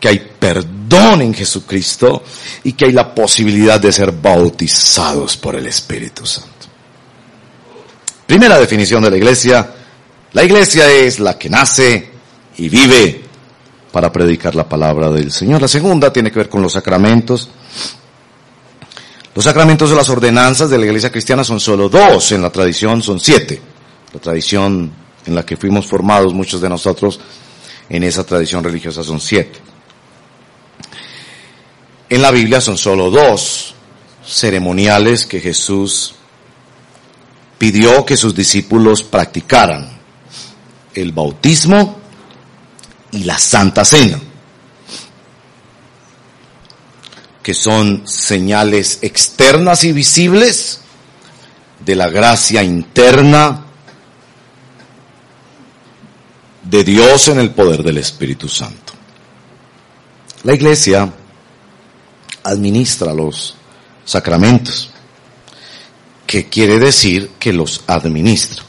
[0.00, 2.22] que hay perdón en Jesucristo
[2.64, 6.48] y que hay la posibilidad de ser bautizados por el Espíritu Santo.
[8.26, 9.74] Primera definición de la iglesia.
[10.32, 12.10] La iglesia es la que nace
[12.56, 13.22] y vive
[13.92, 15.62] para predicar la palabra del Señor.
[15.62, 17.48] La segunda tiene que ver con los sacramentos.
[19.34, 23.02] Los sacramentos de las ordenanzas de la iglesia cristiana son solo dos, en la tradición
[23.02, 23.60] son siete.
[24.12, 24.90] La tradición
[25.24, 27.20] en la que fuimos formados muchos de nosotros,
[27.88, 29.67] en esa tradición religiosa son siete.
[32.10, 33.74] En la Biblia son solo dos
[34.26, 36.14] ceremoniales que Jesús
[37.58, 39.98] pidió que sus discípulos practicaran.
[40.94, 41.98] El bautismo
[43.12, 44.18] y la Santa Cena,
[47.42, 50.80] que son señales externas y visibles
[51.84, 53.64] de la gracia interna
[56.64, 58.92] de Dios en el poder del Espíritu Santo.
[60.42, 61.12] La iglesia
[62.48, 63.54] administra los
[64.04, 64.90] sacramentos,
[66.26, 68.62] que quiere decir que los administra.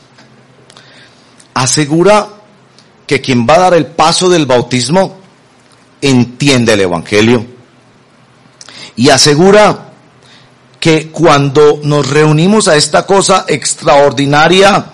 [1.54, 2.28] Asegura
[3.08, 5.18] que quien va a dar el paso del bautismo
[6.02, 7.46] entiende el Evangelio
[8.96, 9.92] y asegura
[10.80, 14.86] que cuando nos reunimos a esta cosa extraordinaria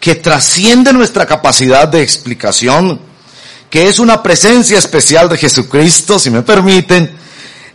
[0.00, 3.00] que trasciende nuestra capacidad de explicación,
[3.68, 7.10] que es una presencia especial de Jesucristo, si me permiten,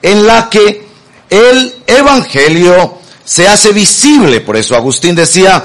[0.03, 0.85] en la que
[1.29, 4.41] el Evangelio se hace visible.
[4.41, 5.63] Por eso Agustín decía,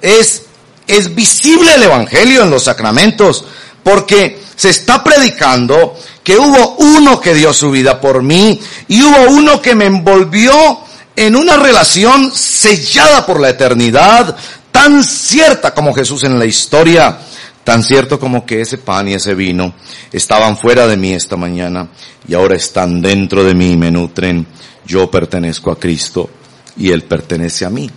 [0.00, 0.42] es,
[0.86, 3.44] es visible el Evangelio en los sacramentos,
[3.82, 9.30] porque se está predicando que hubo uno que dio su vida por mí y hubo
[9.30, 10.80] uno que me envolvió
[11.16, 14.36] en una relación sellada por la eternidad,
[14.70, 17.18] tan cierta como Jesús en la historia,
[17.64, 19.74] tan cierto como que ese pan y ese vino
[20.12, 21.90] estaban fuera de mí esta mañana
[22.26, 24.46] y ahora están dentro de mí y me nutren.
[24.86, 26.30] Yo pertenezco a Cristo
[26.76, 27.90] y Él pertenece a mí.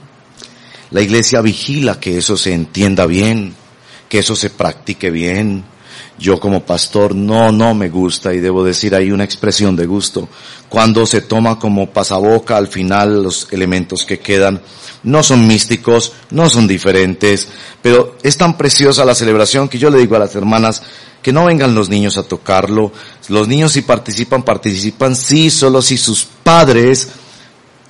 [0.91, 3.55] La iglesia vigila que eso se entienda bien,
[4.09, 5.63] que eso se practique bien,
[6.17, 10.29] yo como pastor no, no me gusta y debo decir ahí una expresión de gusto.
[10.69, 14.61] Cuando se toma como pasaboca al final los elementos que quedan,
[15.03, 17.47] no son místicos, no son diferentes,
[17.81, 20.81] pero es tan preciosa la celebración que yo le digo a las hermanas
[21.21, 22.91] que no vengan los niños a tocarlo.
[23.29, 27.09] Los niños si participan, participan sí, solo si sus padres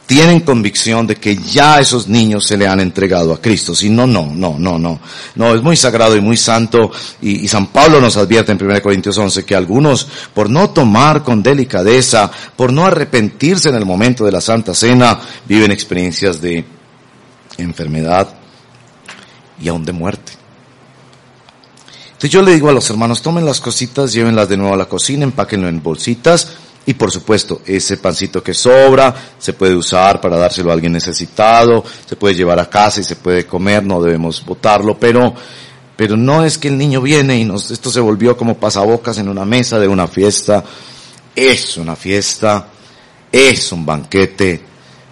[0.06, 3.74] tienen convicción de que ya esos niños se le han entregado a Cristo.
[3.74, 5.00] Si no, no, no, no, no.
[5.36, 6.92] No, es muy sagrado y muy santo.
[7.22, 11.42] Y, San Pablo nos advierte en 1 Corintios 11 que algunos, por no tomar con
[11.42, 16.66] delicadeza, por no arrepentirse en el momento de la Santa Cena, viven experiencias de
[17.58, 18.28] enfermedad
[19.62, 20.34] y aún de muerte.
[22.08, 24.86] Entonces yo le digo a los hermanos, tomen las cositas, llévenlas de nuevo a la
[24.86, 26.54] cocina, empáquenlo en bolsitas,
[26.86, 31.84] y por supuesto, ese pancito que sobra se puede usar para dárselo a alguien necesitado,
[32.06, 35.34] se puede llevar a casa y se puede comer, no debemos botarlo, pero,
[35.96, 39.30] pero no es que el niño viene y nos, esto se volvió como pasabocas en
[39.30, 40.64] una mesa de una fiesta.
[41.36, 42.68] Es una fiesta,
[43.32, 44.62] es un banquete,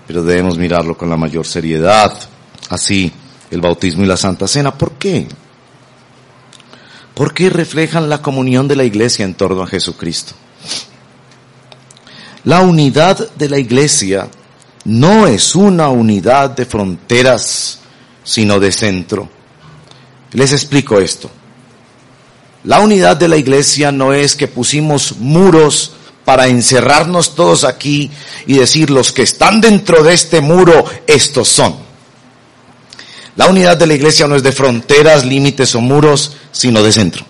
[0.06, 2.16] pero debemos mirarlo con la mayor seriedad.
[2.70, 3.12] Así,
[3.50, 4.78] el bautismo y la Santa Cena.
[4.78, 5.28] ¿Por qué?
[7.16, 10.34] Porque reflejan la comunión de la iglesia en torno a Jesucristo.
[12.44, 14.28] La unidad de la iglesia
[14.86, 17.80] no es una unidad de fronteras,
[18.24, 19.30] sino de centro.
[20.32, 21.30] Les explico esto.
[22.64, 25.94] La unidad de la iglesia no es que pusimos muros
[26.26, 28.10] para encerrarnos todos aquí
[28.48, 31.76] y decir los que están dentro de este muro, estos son.
[33.36, 37.26] La unidad de la iglesia no es de fronteras, límites o muros, sino de centro.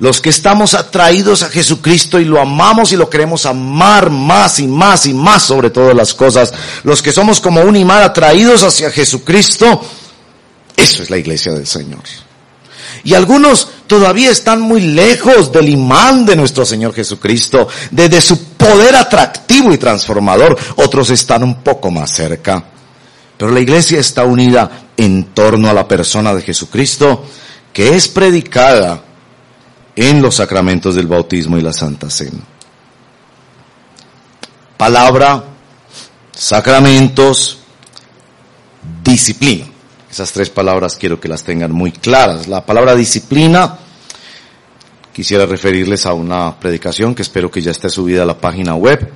[0.00, 4.66] Los que estamos atraídos a Jesucristo y lo amamos y lo queremos amar más y
[4.66, 6.52] más y más sobre todas las cosas.
[6.82, 9.80] Los que somos como un imán atraídos hacia Jesucristo.
[10.76, 12.02] Eso es la iglesia del Señor.
[13.04, 18.96] Y algunos todavía están muy lejos del imán de nuestro Señor Jesucristo, de, su poder
[18.96, 20.58] atractivo y transformador.
[20.76, 22.64] Otros están un poco más cerca.
[23.36, 27.24] Pero la iglesia está unida en torno a la persona de Jesucristo,
[27.72, 29.02] que es predicada
[29.96, 32.42] en los sacramentos del bautismo y la Santa Cena.
[34.76, 35.44] Palabra,
[36.32, 37.58] sacramentos,
[39.02, 39.66] disciplina.
[40.10, 42.48] Esas tres palabras quiero que las tengan muy claras.
[42.48, 43.78] La palabra disciplina,
[45.12, 49.08] quisiera referirles a una predicación que espero que ya esté subida a la página web,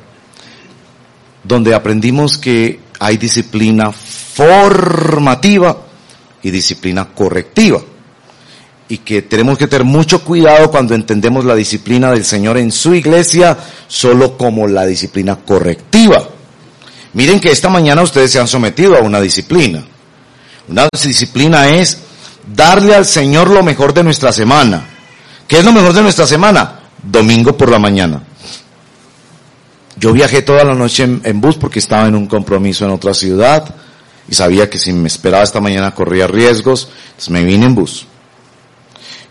[1.43, 5.77] donde aprendimos que hay disciplina formativa
[6.43, 7.81] y disciplina correctiva
[8.89, 12.95] y que tenemos que tener mucho cuidado cuando entendemos la disciplina del Señor en su
[12.95, 16.27] iglesia solo como la disciplina correctiva.
[17.13, 19.85] Miren que esta mañana ustedes se han sometido a una disciplina.
[20.69, 21.99] Una disciplina es
[22.55, 24.87] darle al Señor lo mejor de nuestra semana.
[25.47, 26.81] ¿Qué es lo mejor de nuestra semana?
[27.03, 28.23] Domingo por la mañana.
[29.97, 33.75] Yo viajé toda la noche en, bus porque estaba en un compromiso en otra ciudad
[34.29, 38.07] y sabía que si me esperaba esta mañana corría riesgos, entonces me vine en bus.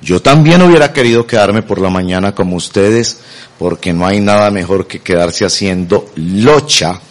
[0.08, 3.18] Yo también hubiera querido quedarme por la mañana como ustedes,
[3.60, 7.02] porque no hay nada mejor que quedarse haciendo locha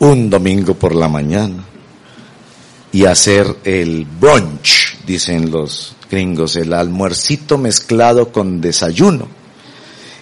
[0.00, 1.64] un domingo por la mañana
[2.92, 9.28] y hacer el brunch, dicen los gringos, el almuercito mezclado con desayuno.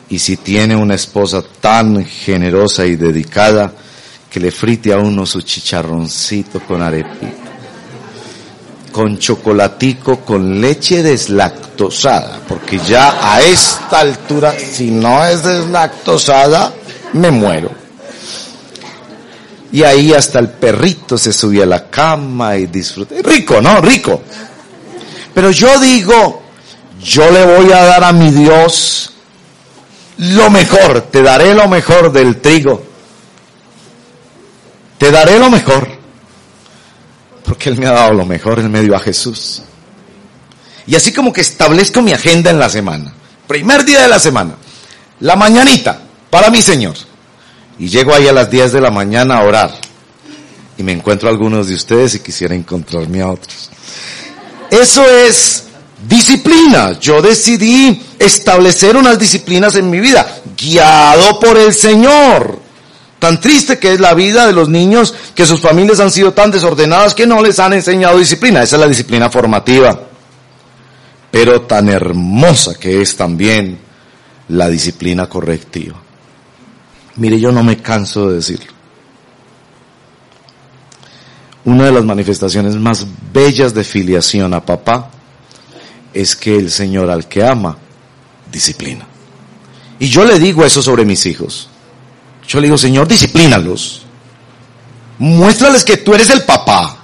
[0.08, 3.72] Y si tiene una esposa tan generosa y dedicada,
[4.30, 7.47] que le frite a uno su chicharroncito con arepita
[8.92, 16.72] con chocolatico con leche deslactosada, porque ya a esta altura, si no es deslactosada,
[17.12, 17.70] me muero.
[19.70, 23.14] Y ahí hasta el perrito se subía a la cama y disfruta.
[23.22, 23.80] Rico, ¿no?
[23.80, 24.22] Rico.
[25.34, 26.42] Pero yo digo,
[27.02, 29.12] yo le voy a dar a mi Dios
[30.18, 32.82] lo mejor, te daré lo mejor del trigo.
[34.98, 35.97] Te daré lo mejor.
[37.48, 39.62] Porque Él me ha dado lo mejor, Él me dio a Jesús.
[40.86, 43.12] Y así como que establezco mi agenda en la semana.
[43.46, 44.54] Primer día de la semana.
[45.20, 46.94] La mañanita, para mi Señor.
[47.78, 49.72] Y llego ahí a las 10 de la mañana a orar.
[50.76, 53.70] Y me encuentro a algunos de ustedes y quisiera encontrarme a otros.
[54.70, 55.64] Eso es
[56.06, 56.98] disciplina.
[57.00, 62.67] Yo decidí establecer unas disciplinas en mi vida, guiado por el Señor.
[63.18, 66.50] Tan triste que es la vida de los niños que sus familias han sido tan
[66.50, 68.62] desordenadas que no les han enseñado disciplina.
[68.62, 69.98] Esa es la disciplina formativa.
[71.30, 73.78] Pero tan hermosa que es también
[74.48, 76.00] la disciplina correctiva.
[77.16, 78.72] Mire, yo no me canso de decirlo.
[81.64, 85.10] Una de las manifestaciones más bellas de filiación a papá
[86.14, 87.76] es que el Señor al que ama,
[88.50, 89.06] disciplina.
[89.98, 91.67] Y yo le digo eso sobre mis hijos.
[92.48, 94.02] Yo le digo, Señor, disciplínalos.
[95.18, 96.96] Muéstrales que tú eres el papá.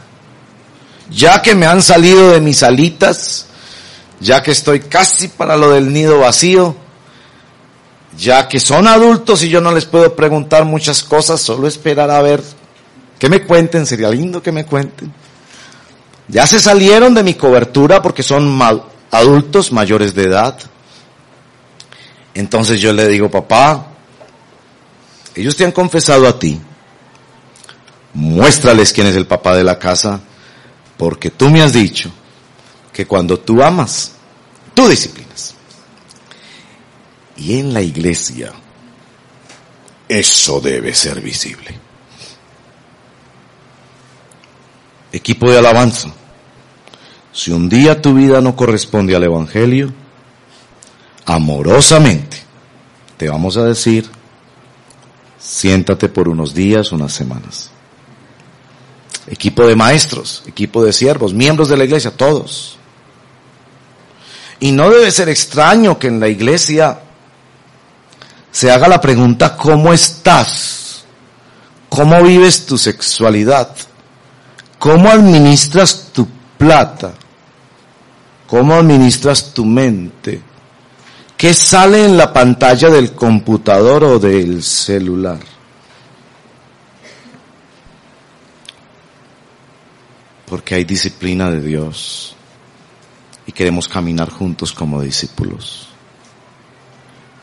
[1.11, 3.47] Ya que me han salido de mis alitas,
[4.21, 6.75] ya que estoy casi para lo del nido vacío,
[8.17, 12.23] ya que son adultos y yo no les puedo preguntar muchas cosas, solo esperar a
[12.23, 12.43] ver
[13.19, 15.13] que me cuenten, sería lindo que me cuenten.
[16.29, 18.59] Ya se salieron de mi cobertura porque son
[19.11, 20.59] adultos mayores de edad.
[22.33, 23.94] Entonces yo le digo, papá,
[25.35, 26.61] ellos te han confesado a ti.
[28.13, 30.21] Muéstrales quién es el papá de la casa,
[30.97, 32.11] porque tú me has dicho
[32.93, 34.13] que cuando tú amas,
[34.73, 35.55] tú disciplinas.
[37.37, 38.53] Y en la iglesia,
[40.09, 41.77] eso debe ser visible.
[45.11, 46.13] Equipo de alabanza,
[47.33, 49.93] si un día tu vida no corresponde al Evangelio,
[51.27, 52.45] amorosamente
[53.17, 54.09] te vamos a decir,
[55.45, 57.71] siéntate por unos días, unas semanas.
[59.27, 62.77] Equipo de maestros, equipo de siervos, miembros de la iglesia, todos.
[64.61, 67.01] Y no debe ser extraño que en la iglesia
[68.51, 71.05] se haga la pregunta, ¿cómo estás?
[71.89, 73.75] ¿Cómo vives tu sexualidad?
[74.79, 76.27] ¿Cómo administras tu
[76.57, 77.15] plata?
[78.47, 80.43] ¿Cómo administras tu mente?
[81.37, 85.41] ¿Qué sale en la pantalla del computador o del celular?
[90.47, 92.37] Porque hay disciplina de Dios
[93.47, 95.89] y queremos caminar juntos como discípulos.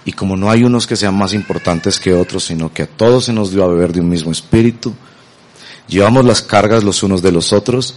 [0.06, 3.26] Y como no hay unos que sean más importantes que otros, sino que a todos
[3.26, 4.96] se nos dio a beber de un mismo espíritu,
[5.88, 7.96] llevamos las cargas los unos de los otros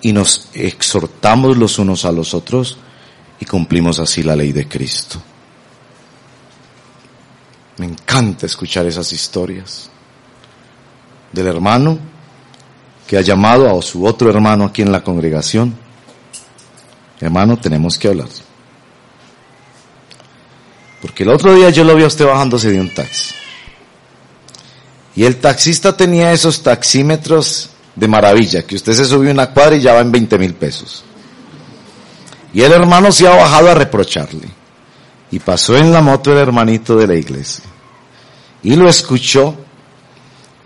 [0.00, 2.78] y nos exhortamos los unos a los otros
[3.40, 5.22] y cumplimos así la ley de Cristo.
[7.78, 9.90] Me encanta escuchar esas historias
[11.32, 11.98] del hermano
[13.06, 15.74] que ha llamado a su otro hermano aquí en la congregación.
[17.20, 18.28] Hermano, tenemos que hablar.
[21.00, 23.34] Porque el otro día yo lo vi a usted bajándose de un taxi.
[25.14, 29.80] Y el taxista tenía esos taxímetros de maravilla, que usted se subió una cuadra y
[29.80, 31.05] ya va en 20 mil pesos.
[32.56, 34.48] Y el hermano se ha bajado a reprocharle.
[35.30, 37.66] Y pasó en la moto el hermanito de la iglesia.
[38.62, 39.54] Y lo escuchó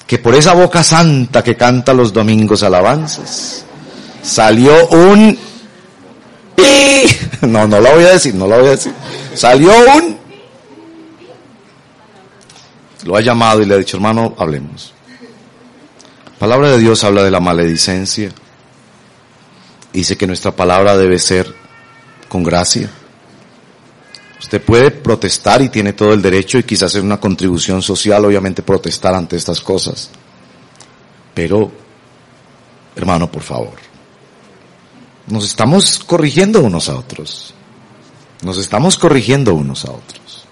[0.06, 3.64] que por esa boca santa que canta los domingos alabanzas,
[4.22, 5.36] salió un...
[7.40, 8.92] No, no lo voy a decir, no lo voy a decir.
[9.34, 10.16] Salió un...
[13.02, 14.94] Lo ha llamado y le ha dicho, hermano, hablemos.
[16.24, 18.30] La palabra de Dios habla de la maledicencia.
[19.92, 21.58] Dice que nuestra palabra debe ser
[22.30, 22.88] con gracia.
[24.38, 28.62] Usted puede protestar y tiene todo el derecho y quizás hacer una contribución social, obviamente
[28.62, 30.10] protestar ante estas cosas.
[31.34, 31.70] Pero,
[32.94, 33.74] hermano, por favor,
[35.26, 37.52] nos estamos corrigiendo unos a otros.
[38.42, 40.44] Nos estamos corrigiendo unos a otros.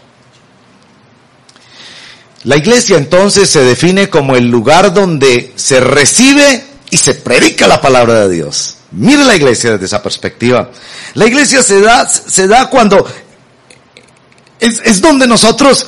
[2.42, 7.80] La iglesia entonces se define como el lugar donde se recibe y se predica la
[7.80, 8.77] palabra de Dios.
[8.92, 10.70] Mire la iglesia desde esa perspectiva.
[11.14, 13.06] La iglesia se da, se da cuando
[14.60, 15.86] es, es donde nosotros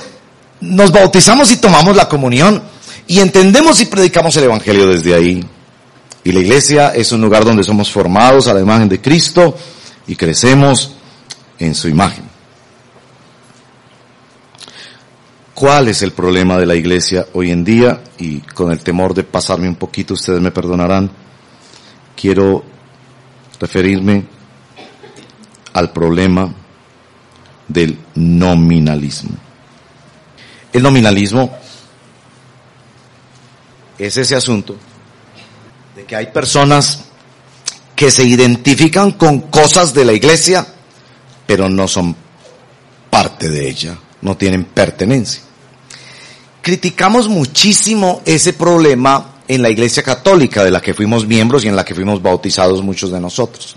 [0.60, 2.62] nos bautizamos y tomamos la comunión
[3.06, 5.44] y entendemos y predicamos el Evangelio desde ahí.
[6.22, 9.56] Y la iglesia es un lugar donde somos formados a la imagen de Cristo
[10.06, 10.92] y crecemos
[11.58, 12.24] en su imagen.
[15.54, 18.02] ¿Cuál es el problema de la iglesia hoy en día?
[18.18, 21.10] Y con el temor de pasarme un poquito, ustedes me perdonarán,
[22.16, 22.64] quiero
[23.60, 24.24] referirme
[25.74, 26.52] al problema
[27.68, 29.36] del nominalismo.
[30.72, 31.56] El nominalismo
[33.98, 34.76] es ese asunto
[35.94, 37.04] de que hay personas
[37.94, 40.66] que se identifican con cosas de la iglesia,
[41.46, 42.16] pero no son
[43.10, 45.42] parte de ella, no tienen pertenencia.
[46.62, 51.74] Criticamos muchísimo ese problema en la iglesia católica de la que fuimos miembros y en
[51.74, 53.74] la que fuimos bautizados muchos de nosotros.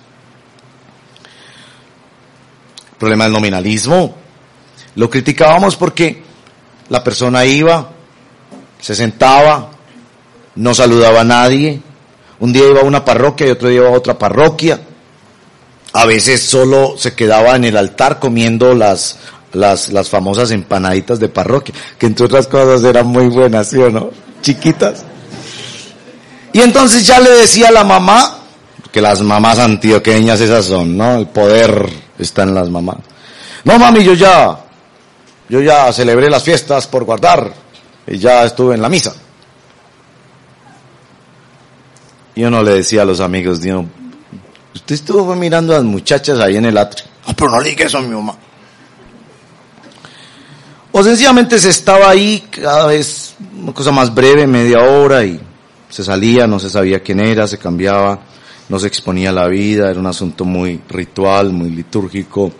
[2.91, 4.15] El problema del nominalismo
[4.93, 6.21] lo criticábamos porque
[6.89, 7.89] la persona iba,
[8.79, 9.71] se sentaba,
[10.53, 11.81] no saludaba a nadie,
[12.39, 14.79] un día iba a una parroquia y otro día iba a otra parroquia,
[15.93, 19.17] a veces solo se quedaba en el altar comiendo las,
[19.53, 23.89] las, las famosas empanaditas de parroquia, que entre otras cosas eran muy buenas, ¿sí o
[23.89, 24.11] no?
[24.43, 25.05] Chiquitas.
[26.53, 28.37] Y entonces ya le decía a la mamá,
[28.91, 31.15] que las mamás antioqueñas esas son, ¿no?
[31.15, 31.89] El poder
[32.19, 32.97] está en las mamás.
[33.63, 34.59] No mami, yo ya,
[35.49, 37.51] yo ya celebré las fiestas por guardar
[38.05, 39.13] y ya estuve en la misa.
[42.35, 43.85] Yo no le decía a los amigos, digo,
[44.75, 47.05] usted estuvo mirando a las muchachas ahí en el atrio.
[47.27, 48.35] No, pero no le dije eso a mi mamá.
[50.91, 55.39] O sencillamente se estaba ahí cada vez una cosa más breve, media hora y
[55.93, 58.19] se salía, no se sabía quién era, se cambiaba,
[58.67, 62.51] no se exponía la vida, era un asunto muy ritual, muy litúrgico.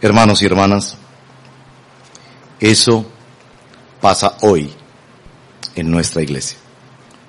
[0.00, 0.96] Hermanos y hermanas,
[2.58, 3.04] eso
[4.00, 4.72] pasa hoy
[5.74, 6.56] en nuestra iglesia.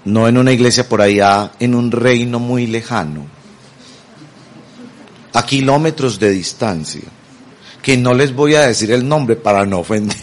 [0.05, 3.27] No en una iglesia por allá, en un reino muy lejano,
[5.33, 7.09] a kilómetros de distancia,
[7.81, 10.15] que no les voy a decir el nombre para no ofender.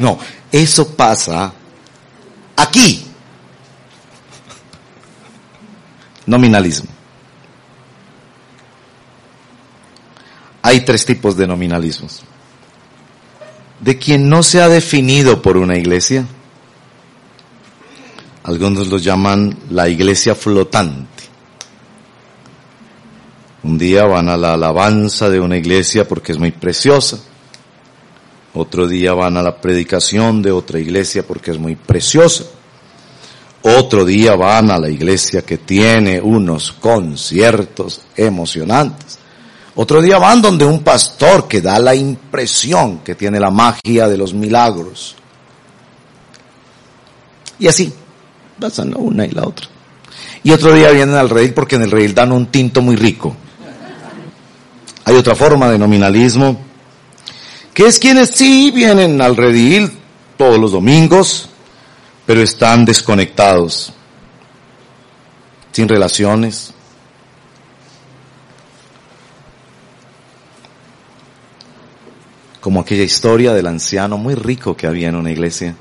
[0.00, 0.18] No,
[0.50, 1.52] eso pasa
[2.56, 3.06] Aquí.
[6.26, 6.88] Nominalismo.
[10.62, 12.22] Hay tres tipos de nominalismos.
[13.80, 16.24] De quien no se ha definido por una iglesia.
[18.44, 21.24] Algunos lo llaman la iglesia flotante.
[23.62, 27.18] Un día van a la alabanza de una iglesia porque es muy preciosa
[28.54, 32.44] otro día van a la predicación de otra iglesia porque es muy preciosa.
[33.62, 39.18] Otro día van a la iglesia que tiene unos conciertos emocionantes.
[39.74, 44.16] Otro día van donde un pastor que da la impresión que tiene la magia de
[44.16, 45.16] los milagros.
[47.58, 47.92] Y así,
[48.60, 49.66] pasan una y la otra.
[50.44, 53.34] Y otro día vienen al rey porque en el rey dan un tinto muy rico.
[55.06, 56.73] Hay otra forma de nominalismo
[57.74, 59.90] que es quienes sí vienen al redil
[60.38, 61.48] todos los domingos,
[62.24, 63.92] pero están desconectados,
[65.72, 66.72] sin relaciones.
[72.60, 75.74] Como aquella historia del anciano muy rico que había en una iglesia,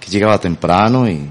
[0.00, 1.26] que llegaba temprano y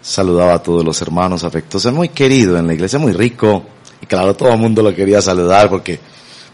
[0.00, 3.66] saludaba a todos los hermanos afectuosos, muy querido en la iglesia, muy rico
[4.00, 6.00] y claro, todo el mundo lo quería saludar porque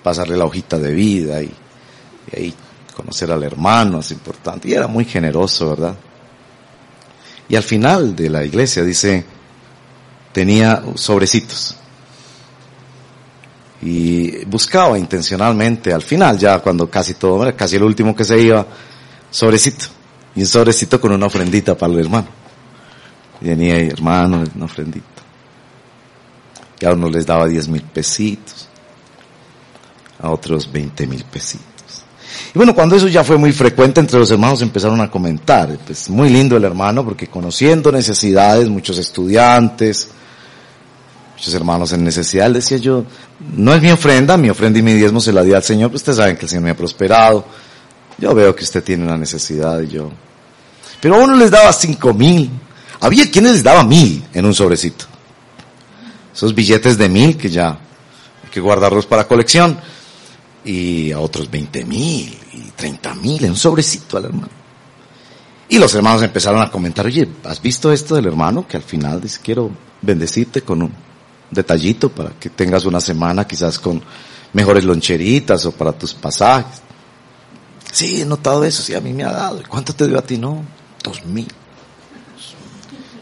[0.02, 1.52] pasarle la hojita de vida y,
[2.34, 2.54] ahí
[2.94, 4.68] conocer al hermano es importante.
[4.68, 5.94] Y era muy generoso, ¿verdad?
[7.48, 9.24] Y al final de la iglesia dice,
[10.32, 11.76] tenía sobrecitos.
[13.82, 18.66] Y buscaba intencionalmente, al final ya cuando casi todo, casi el último que se iba,
[19.30, 19.86] sobrecito.
[20.34, 22.28] Y un sobrecito con una ofrendita para el hermano.
[23.40, 25.16] Y venía ahí, hermano, una ofrendita
[26.78, 28.68] que a unos les daba 10 mil pesitos,
[30.20, 31.66] a otros 20 mil pesitos.
[32.54, 36.08] Y bueno, cuando eso ya fue muy frecuente entre los hermanos empezaron a comentar, pues
[36.10, 40.08] muy lindo el hermano porque conociendo necesidades, muchos estudiantes,
[41.34, 43.04] muchos hermanos en necesidad, decía yo,
[43.56, 46.02] no es mi ofrenda, mi ofrenda y mi diezmo se la di al Señor, pues
[46.02, 47.44] ustedes saben que el Señor me ha prosperado,
[48.18, 50.10] yo veo que usted tiene una necesidad y yo,
[51.00, 52.50] Pero a uno les daba cinco mil.
[53.00, 55.04] Había quienes les daba mil en un sobrecito.
[56.36, 59.80] Esos billetes de mil que ya hay que guardarlos para colección.
[60.66, 64.50] Y a otros veinte mil y treinta mil en un sobrecito al hermano.
[65.70, 68.68] Y los hermanos empezaron a comentar, oye, ¿has visto esto del hermano?
[68.68, 69.70] Que al final dice, quiero
[70.02, 70.92] bendecirte con un
[71.50, 74.02] detallito para que tengas una semana quizás con
[74.52, 76.82] mejores loncheritas o para tus pasajes.
[77.90, 79.62] Sí, he notado eso, sí, a mí me ha dado.
[79.66, 80.36] ¿Cuánto te dio a ti?
[80.36, 80.62] No,
[81.02, 81.48] dos mil.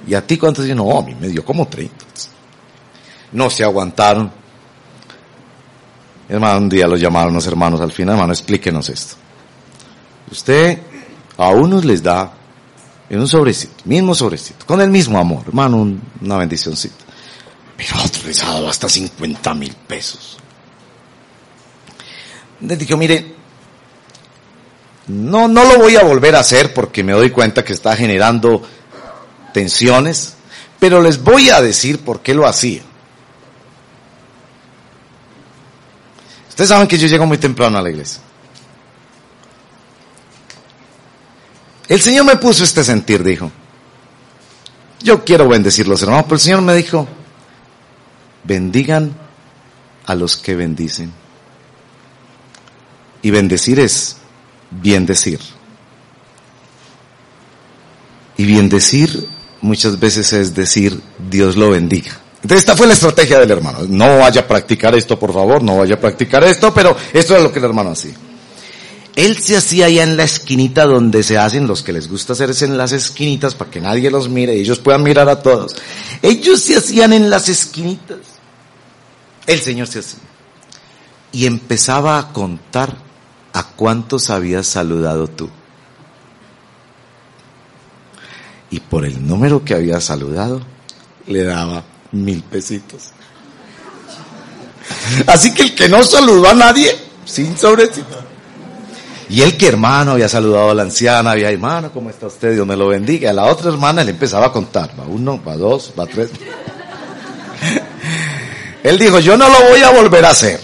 [0.09, 0.75] ¿Y a ti cuánto te dio?
[0.75, 2.04] No, a mí me dio como treinta.
[3.35, 4.33] No se aguantaron.
[6.29, 9.17] Hermano, un día los llamaron los hermanos al final, hermano, explíquenos esto.
[10.31, 10.79] Usted
[11.37, 12.33] a unos les da
[13.11, 17.05] en un sobrecito, mismo sobrecito, con el mismo amor, hermano, una bendicióncita.
[17.77, 20.39] Pero a otros les ha dado hasta 50 mil pesos.
[22.61, 23.35] Les dije, mire,
[25.09, 28.63] no, no lo voy a volver a hacer porque me doy cuenta que está generando
[29.53, 30.35] tensiones,
[30.79, 32.83] pero les voy a decir por qué lo hacía.
[36.55, 38.21] Ustedes saben que yo llego muy temprano a la iglesia.
[41.89, 43.51] El Señor me puso este sentir, dijo.
[45.03, 47.09] Yo quiero bendecir los hermanos, pero el Señor me dijo,
[48.45, 49.17] bendigan
[50.07, 51.13] a los que bendicen.
[53.21, 54.19] Y bendecir es
[54.71, 55.41] bien decir.
[58.37, 59.29] Y bien decir
[59.61, 62.24] muchas veces es decir Dios lo bendiga.
[62.45, 63.79] Entonces esta fue la estrategia del hermano.
[63.89, 67.43] No vaya a practicar esto, por favor, no vaya a practicar esto, pero esto es
[67.43, 68.13] lo que el hermano hacía.
[69.17, 72.67] Él se hacía allá en la esquinita donde se hacen los que les gusta hacerse
[72.67, 75.75] en las esquinitas para que nadie los mire y ellos puedan mirar a todos.
[76.21, 78.19] Ellos se hacían en las esquinitas.
[79.47, 80.21] El Señor se hacía.
[81.33, 82.95] Y empezaba a contar
[83.55, 85.49] a cuántos habías saludado tú.
[88.69, 90.61] Y por el número que había saludado,
[91.27, 91.85] le daba
[92.15, 93.11] mil pesitos.
[95.27, 98.23] Así que el que no saludó a nadie, sin sobrecito.
[99.29, 102.53] Y el que hermano había saludado a la anciana, había hermano, ¿cómo está usted?
[102.53, 103.31] Dios me lo bendiga.
[103.31, 106.31] A la otra hermana le empezaba a contar, va uno, va dos, va tres.
[108.83, 110.61] Él dijo, yo no lo voy a volver a hacer.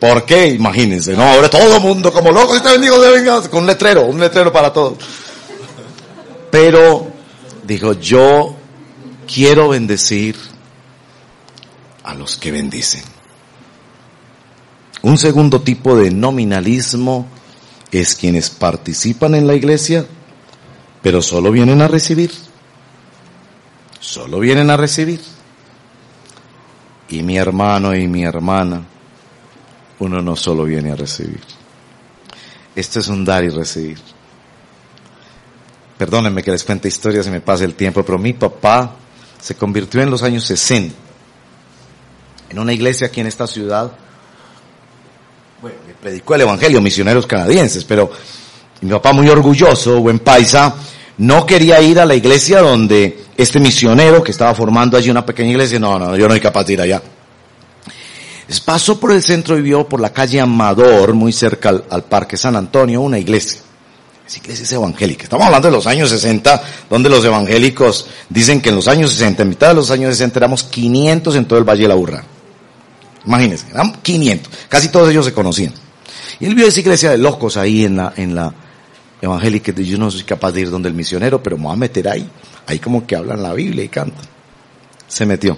[0.00, 0.46] ¿Por qué?
[0.46, 3.66] Imagínense, no, ahora todo el mundo como loco, si te bendigo de venganza, con un
[3.66, 4.96] letrero, un letrero para todos.
[6.50, 7.08] Pero
[7.64, 8.56] dijo, yo
[9.32, 10.36] quiero bendecir
[12.02, 13.04] a los que bendicen.
[15.02, 17.26] Un segundo tipo de nominalismo
[17.92, 20.06] es quienes participan en la iglesia,
[21.02, 22.32] pero solo vienen a recibir.
[24.00, 25.20] Solo vienen a recibir.
[27.10, 28.82] Y mi hermano y mi hermana,
[29.98, 31.40] uno no solo viene a recibir.
[32.74, 33.98] Esto es un dar y recibir.
[35.96, 38.96] Perdónenme que les cuente historias y me pase el tiempo, pero mi papá
[39.40, 40.94] se convirtió en los años 60
[42.50, 43.92] en una iglesia aquí en esta ciudad
[45.60, 48.10] bueno, predicó el evangelio, misioneros canadienses, pero
[48.80, 50.74] mi papá muy orgulloso, buen paisa,
[51.18, 55.50] no quería ir a la iglesia donde este misionero que estaba formando allí una pequeña
[55.50, 57.02] iglesia, no, no, yo no soy capaz de ir allá.
[58.64, 62.54] pasó por el centro y vio por la calle Amador, muy cerca al, Parque San
[62.54, 63.62] Antonio, una iglesia.
[64.28, 65.22] Esa iglesia es evangélica.
[65.22, 69.42] Estamos hablando de los años 60, donde los evangélicos dicen que en los años 60,
[69.42, 72.22] en mitad de los años 60 éramos 500 en todo el Valle de la Urra.
[73.24, 74.52] Imagínense, eran 500.
[74.68, 75.72] Casi todos ellos se conocían.
[76.40, 78.52] Y él vio esa iglesia de locos ahí en la, en la
[79.22, 79.72] evangélica.
[79.72, 82.28] Yo no soy capaz de ir donde el misionero, pero me voy a meter ahí.
[82.66, 84.26] Ahí como que hablan la Biblia y cantan.
[85.06, 85.56] Se metió.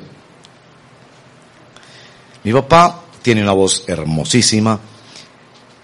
[2.44, 4.78] Mi papá tiene una voz hermosísima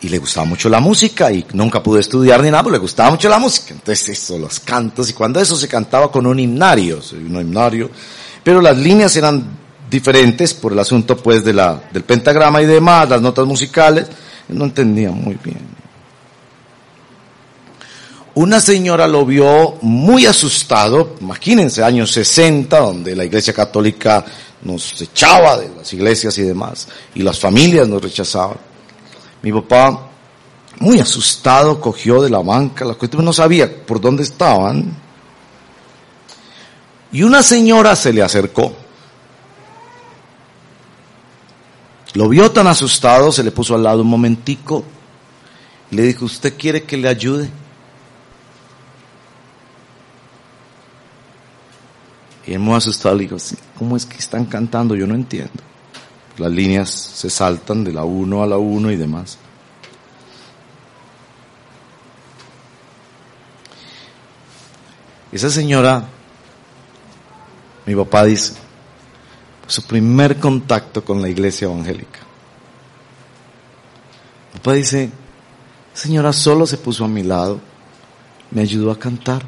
[0.06, 3.10] y le gustaba mucho la música y nunca pudo estudiar ni nada, pero le gustaba
[3.10, 3.74] mucho la música.
[3.74, 7.90] Entonces eso, los cantos y cuando eso se cantaba con un himnario, un himnario,
[8.44, 9.44] pero las líneas eran
[9.90, 14.06] diferentes por el asunto pues de la, del pentagrama y demás, las notas musicales,
[14.48, 15.74] no entendía muy bien.
[18.34, 24.24] Una señora lo vio muy asustado, imagínense, años 60, donde la iglesia católica
[24.62, 26.86] nos echaba de las iglesias y demás,
[27.16, 28.75] y las familias nos rechazaban.
[29.46, 30.08] Mi papá,
[30.80, 34.92] muy asustado, cogió de la banca, la cuestión no sabía por dónde estaban,
[37.12, 38.74] y una señora se le acercó
[42.14, 44.82] Lo vio tan asustado, se le puso al lado un momentico
[45.92, 47.48] y le dijo, ¿usted quiere que le ayude?
[52.48, 53.36] Y él muy asustado le dijo,
[53.78, 54.96] ¿cómo es que están cantando?
[54.96, 55.62] Yo no entiendo.
[56.38, 59.38] Las líneas se saltan de la uno a la uno y demás.
[65.32, 66.04] Esa señora,
[67.84, 68.54] mi papá dice,
[69.66, 72.20] su primer contacto con la iglesia evangélica.
[74.52, 75.10] Mi papá dice,
[75.92, 77.60] señora solo se puso a mi lado,
[78.50, 79.42] me ayudó a cantar.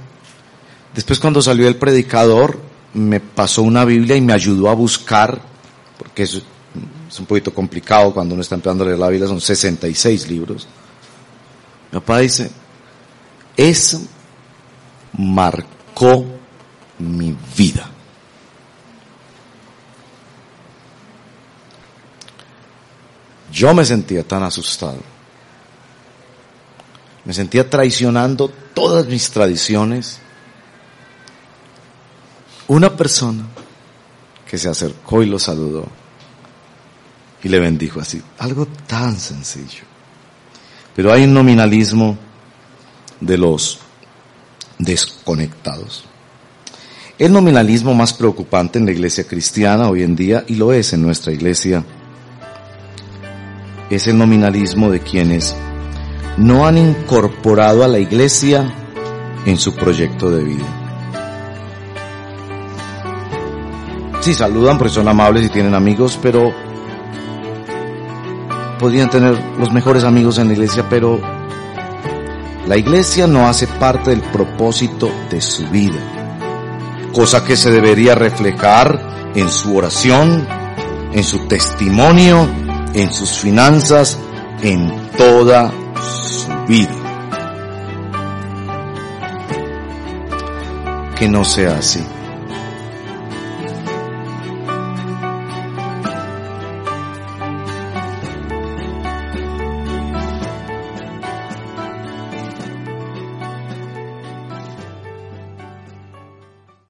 [0.94, 2.60] Después cuando salió el predicador,
[2.94, 5.40] me pasó una Biblia y me ayudó a buscar,
[5.96, 6.42] porque es,
[7.08, 10.68] es un poquito complicado cuando uno está empezando a leer la Biblia, son 66 libros.
[11.90, 12.50] Mi papá dice,
[13.56, 14.00] eso
[15.14, 16.26] marcó
[16.98, 17.90] mi vida.
[23.50, 24.98] Yo me sentía tan asustado.
[27.24, 30.18] Me sentía traicionando todas mis tradiciones.
[32.68, 33.46] Una persona
[34.48, 35.97] que se acercó y lo saludó
[37.42, 38.22] y le bendijo así.
[38.38, 39.84] Algo tan sencillo.
[40.94, 42.18] Pero hay un nominalismo
[43.20, 43.80] de los
[44.78, 46.04] desconectados.
[47.18, 51.02] El nominalismo más preocupante en la iglesia cristiana hoy en día, y lo es en
[51.02, 51.84] nuestra iglesia,
[53.90, 55.54] es el nominalismo de quienes
[56.36, 58.72] no han incorporado a la iglesia
[59.46, 60.78] en su proyecto de vida.
[64.20, 66.52] Sí, saludan porque son amables y tienen amigos, pero
[68.78, 71.20] podrían tener los mejores amigos en la iglesia, pero
[72.66, 75.98] la iglesia no hace parte del propósito de su vida,
[77.14, 80.46] cosa que se debería reflejar en su oración,
[81.12, 82.46] en su testimonio,
[82.94, 84.18] en sus finanzas,
[84.62, 86.94] en toda su vida.
[91.16, 92.04] Que no sea así.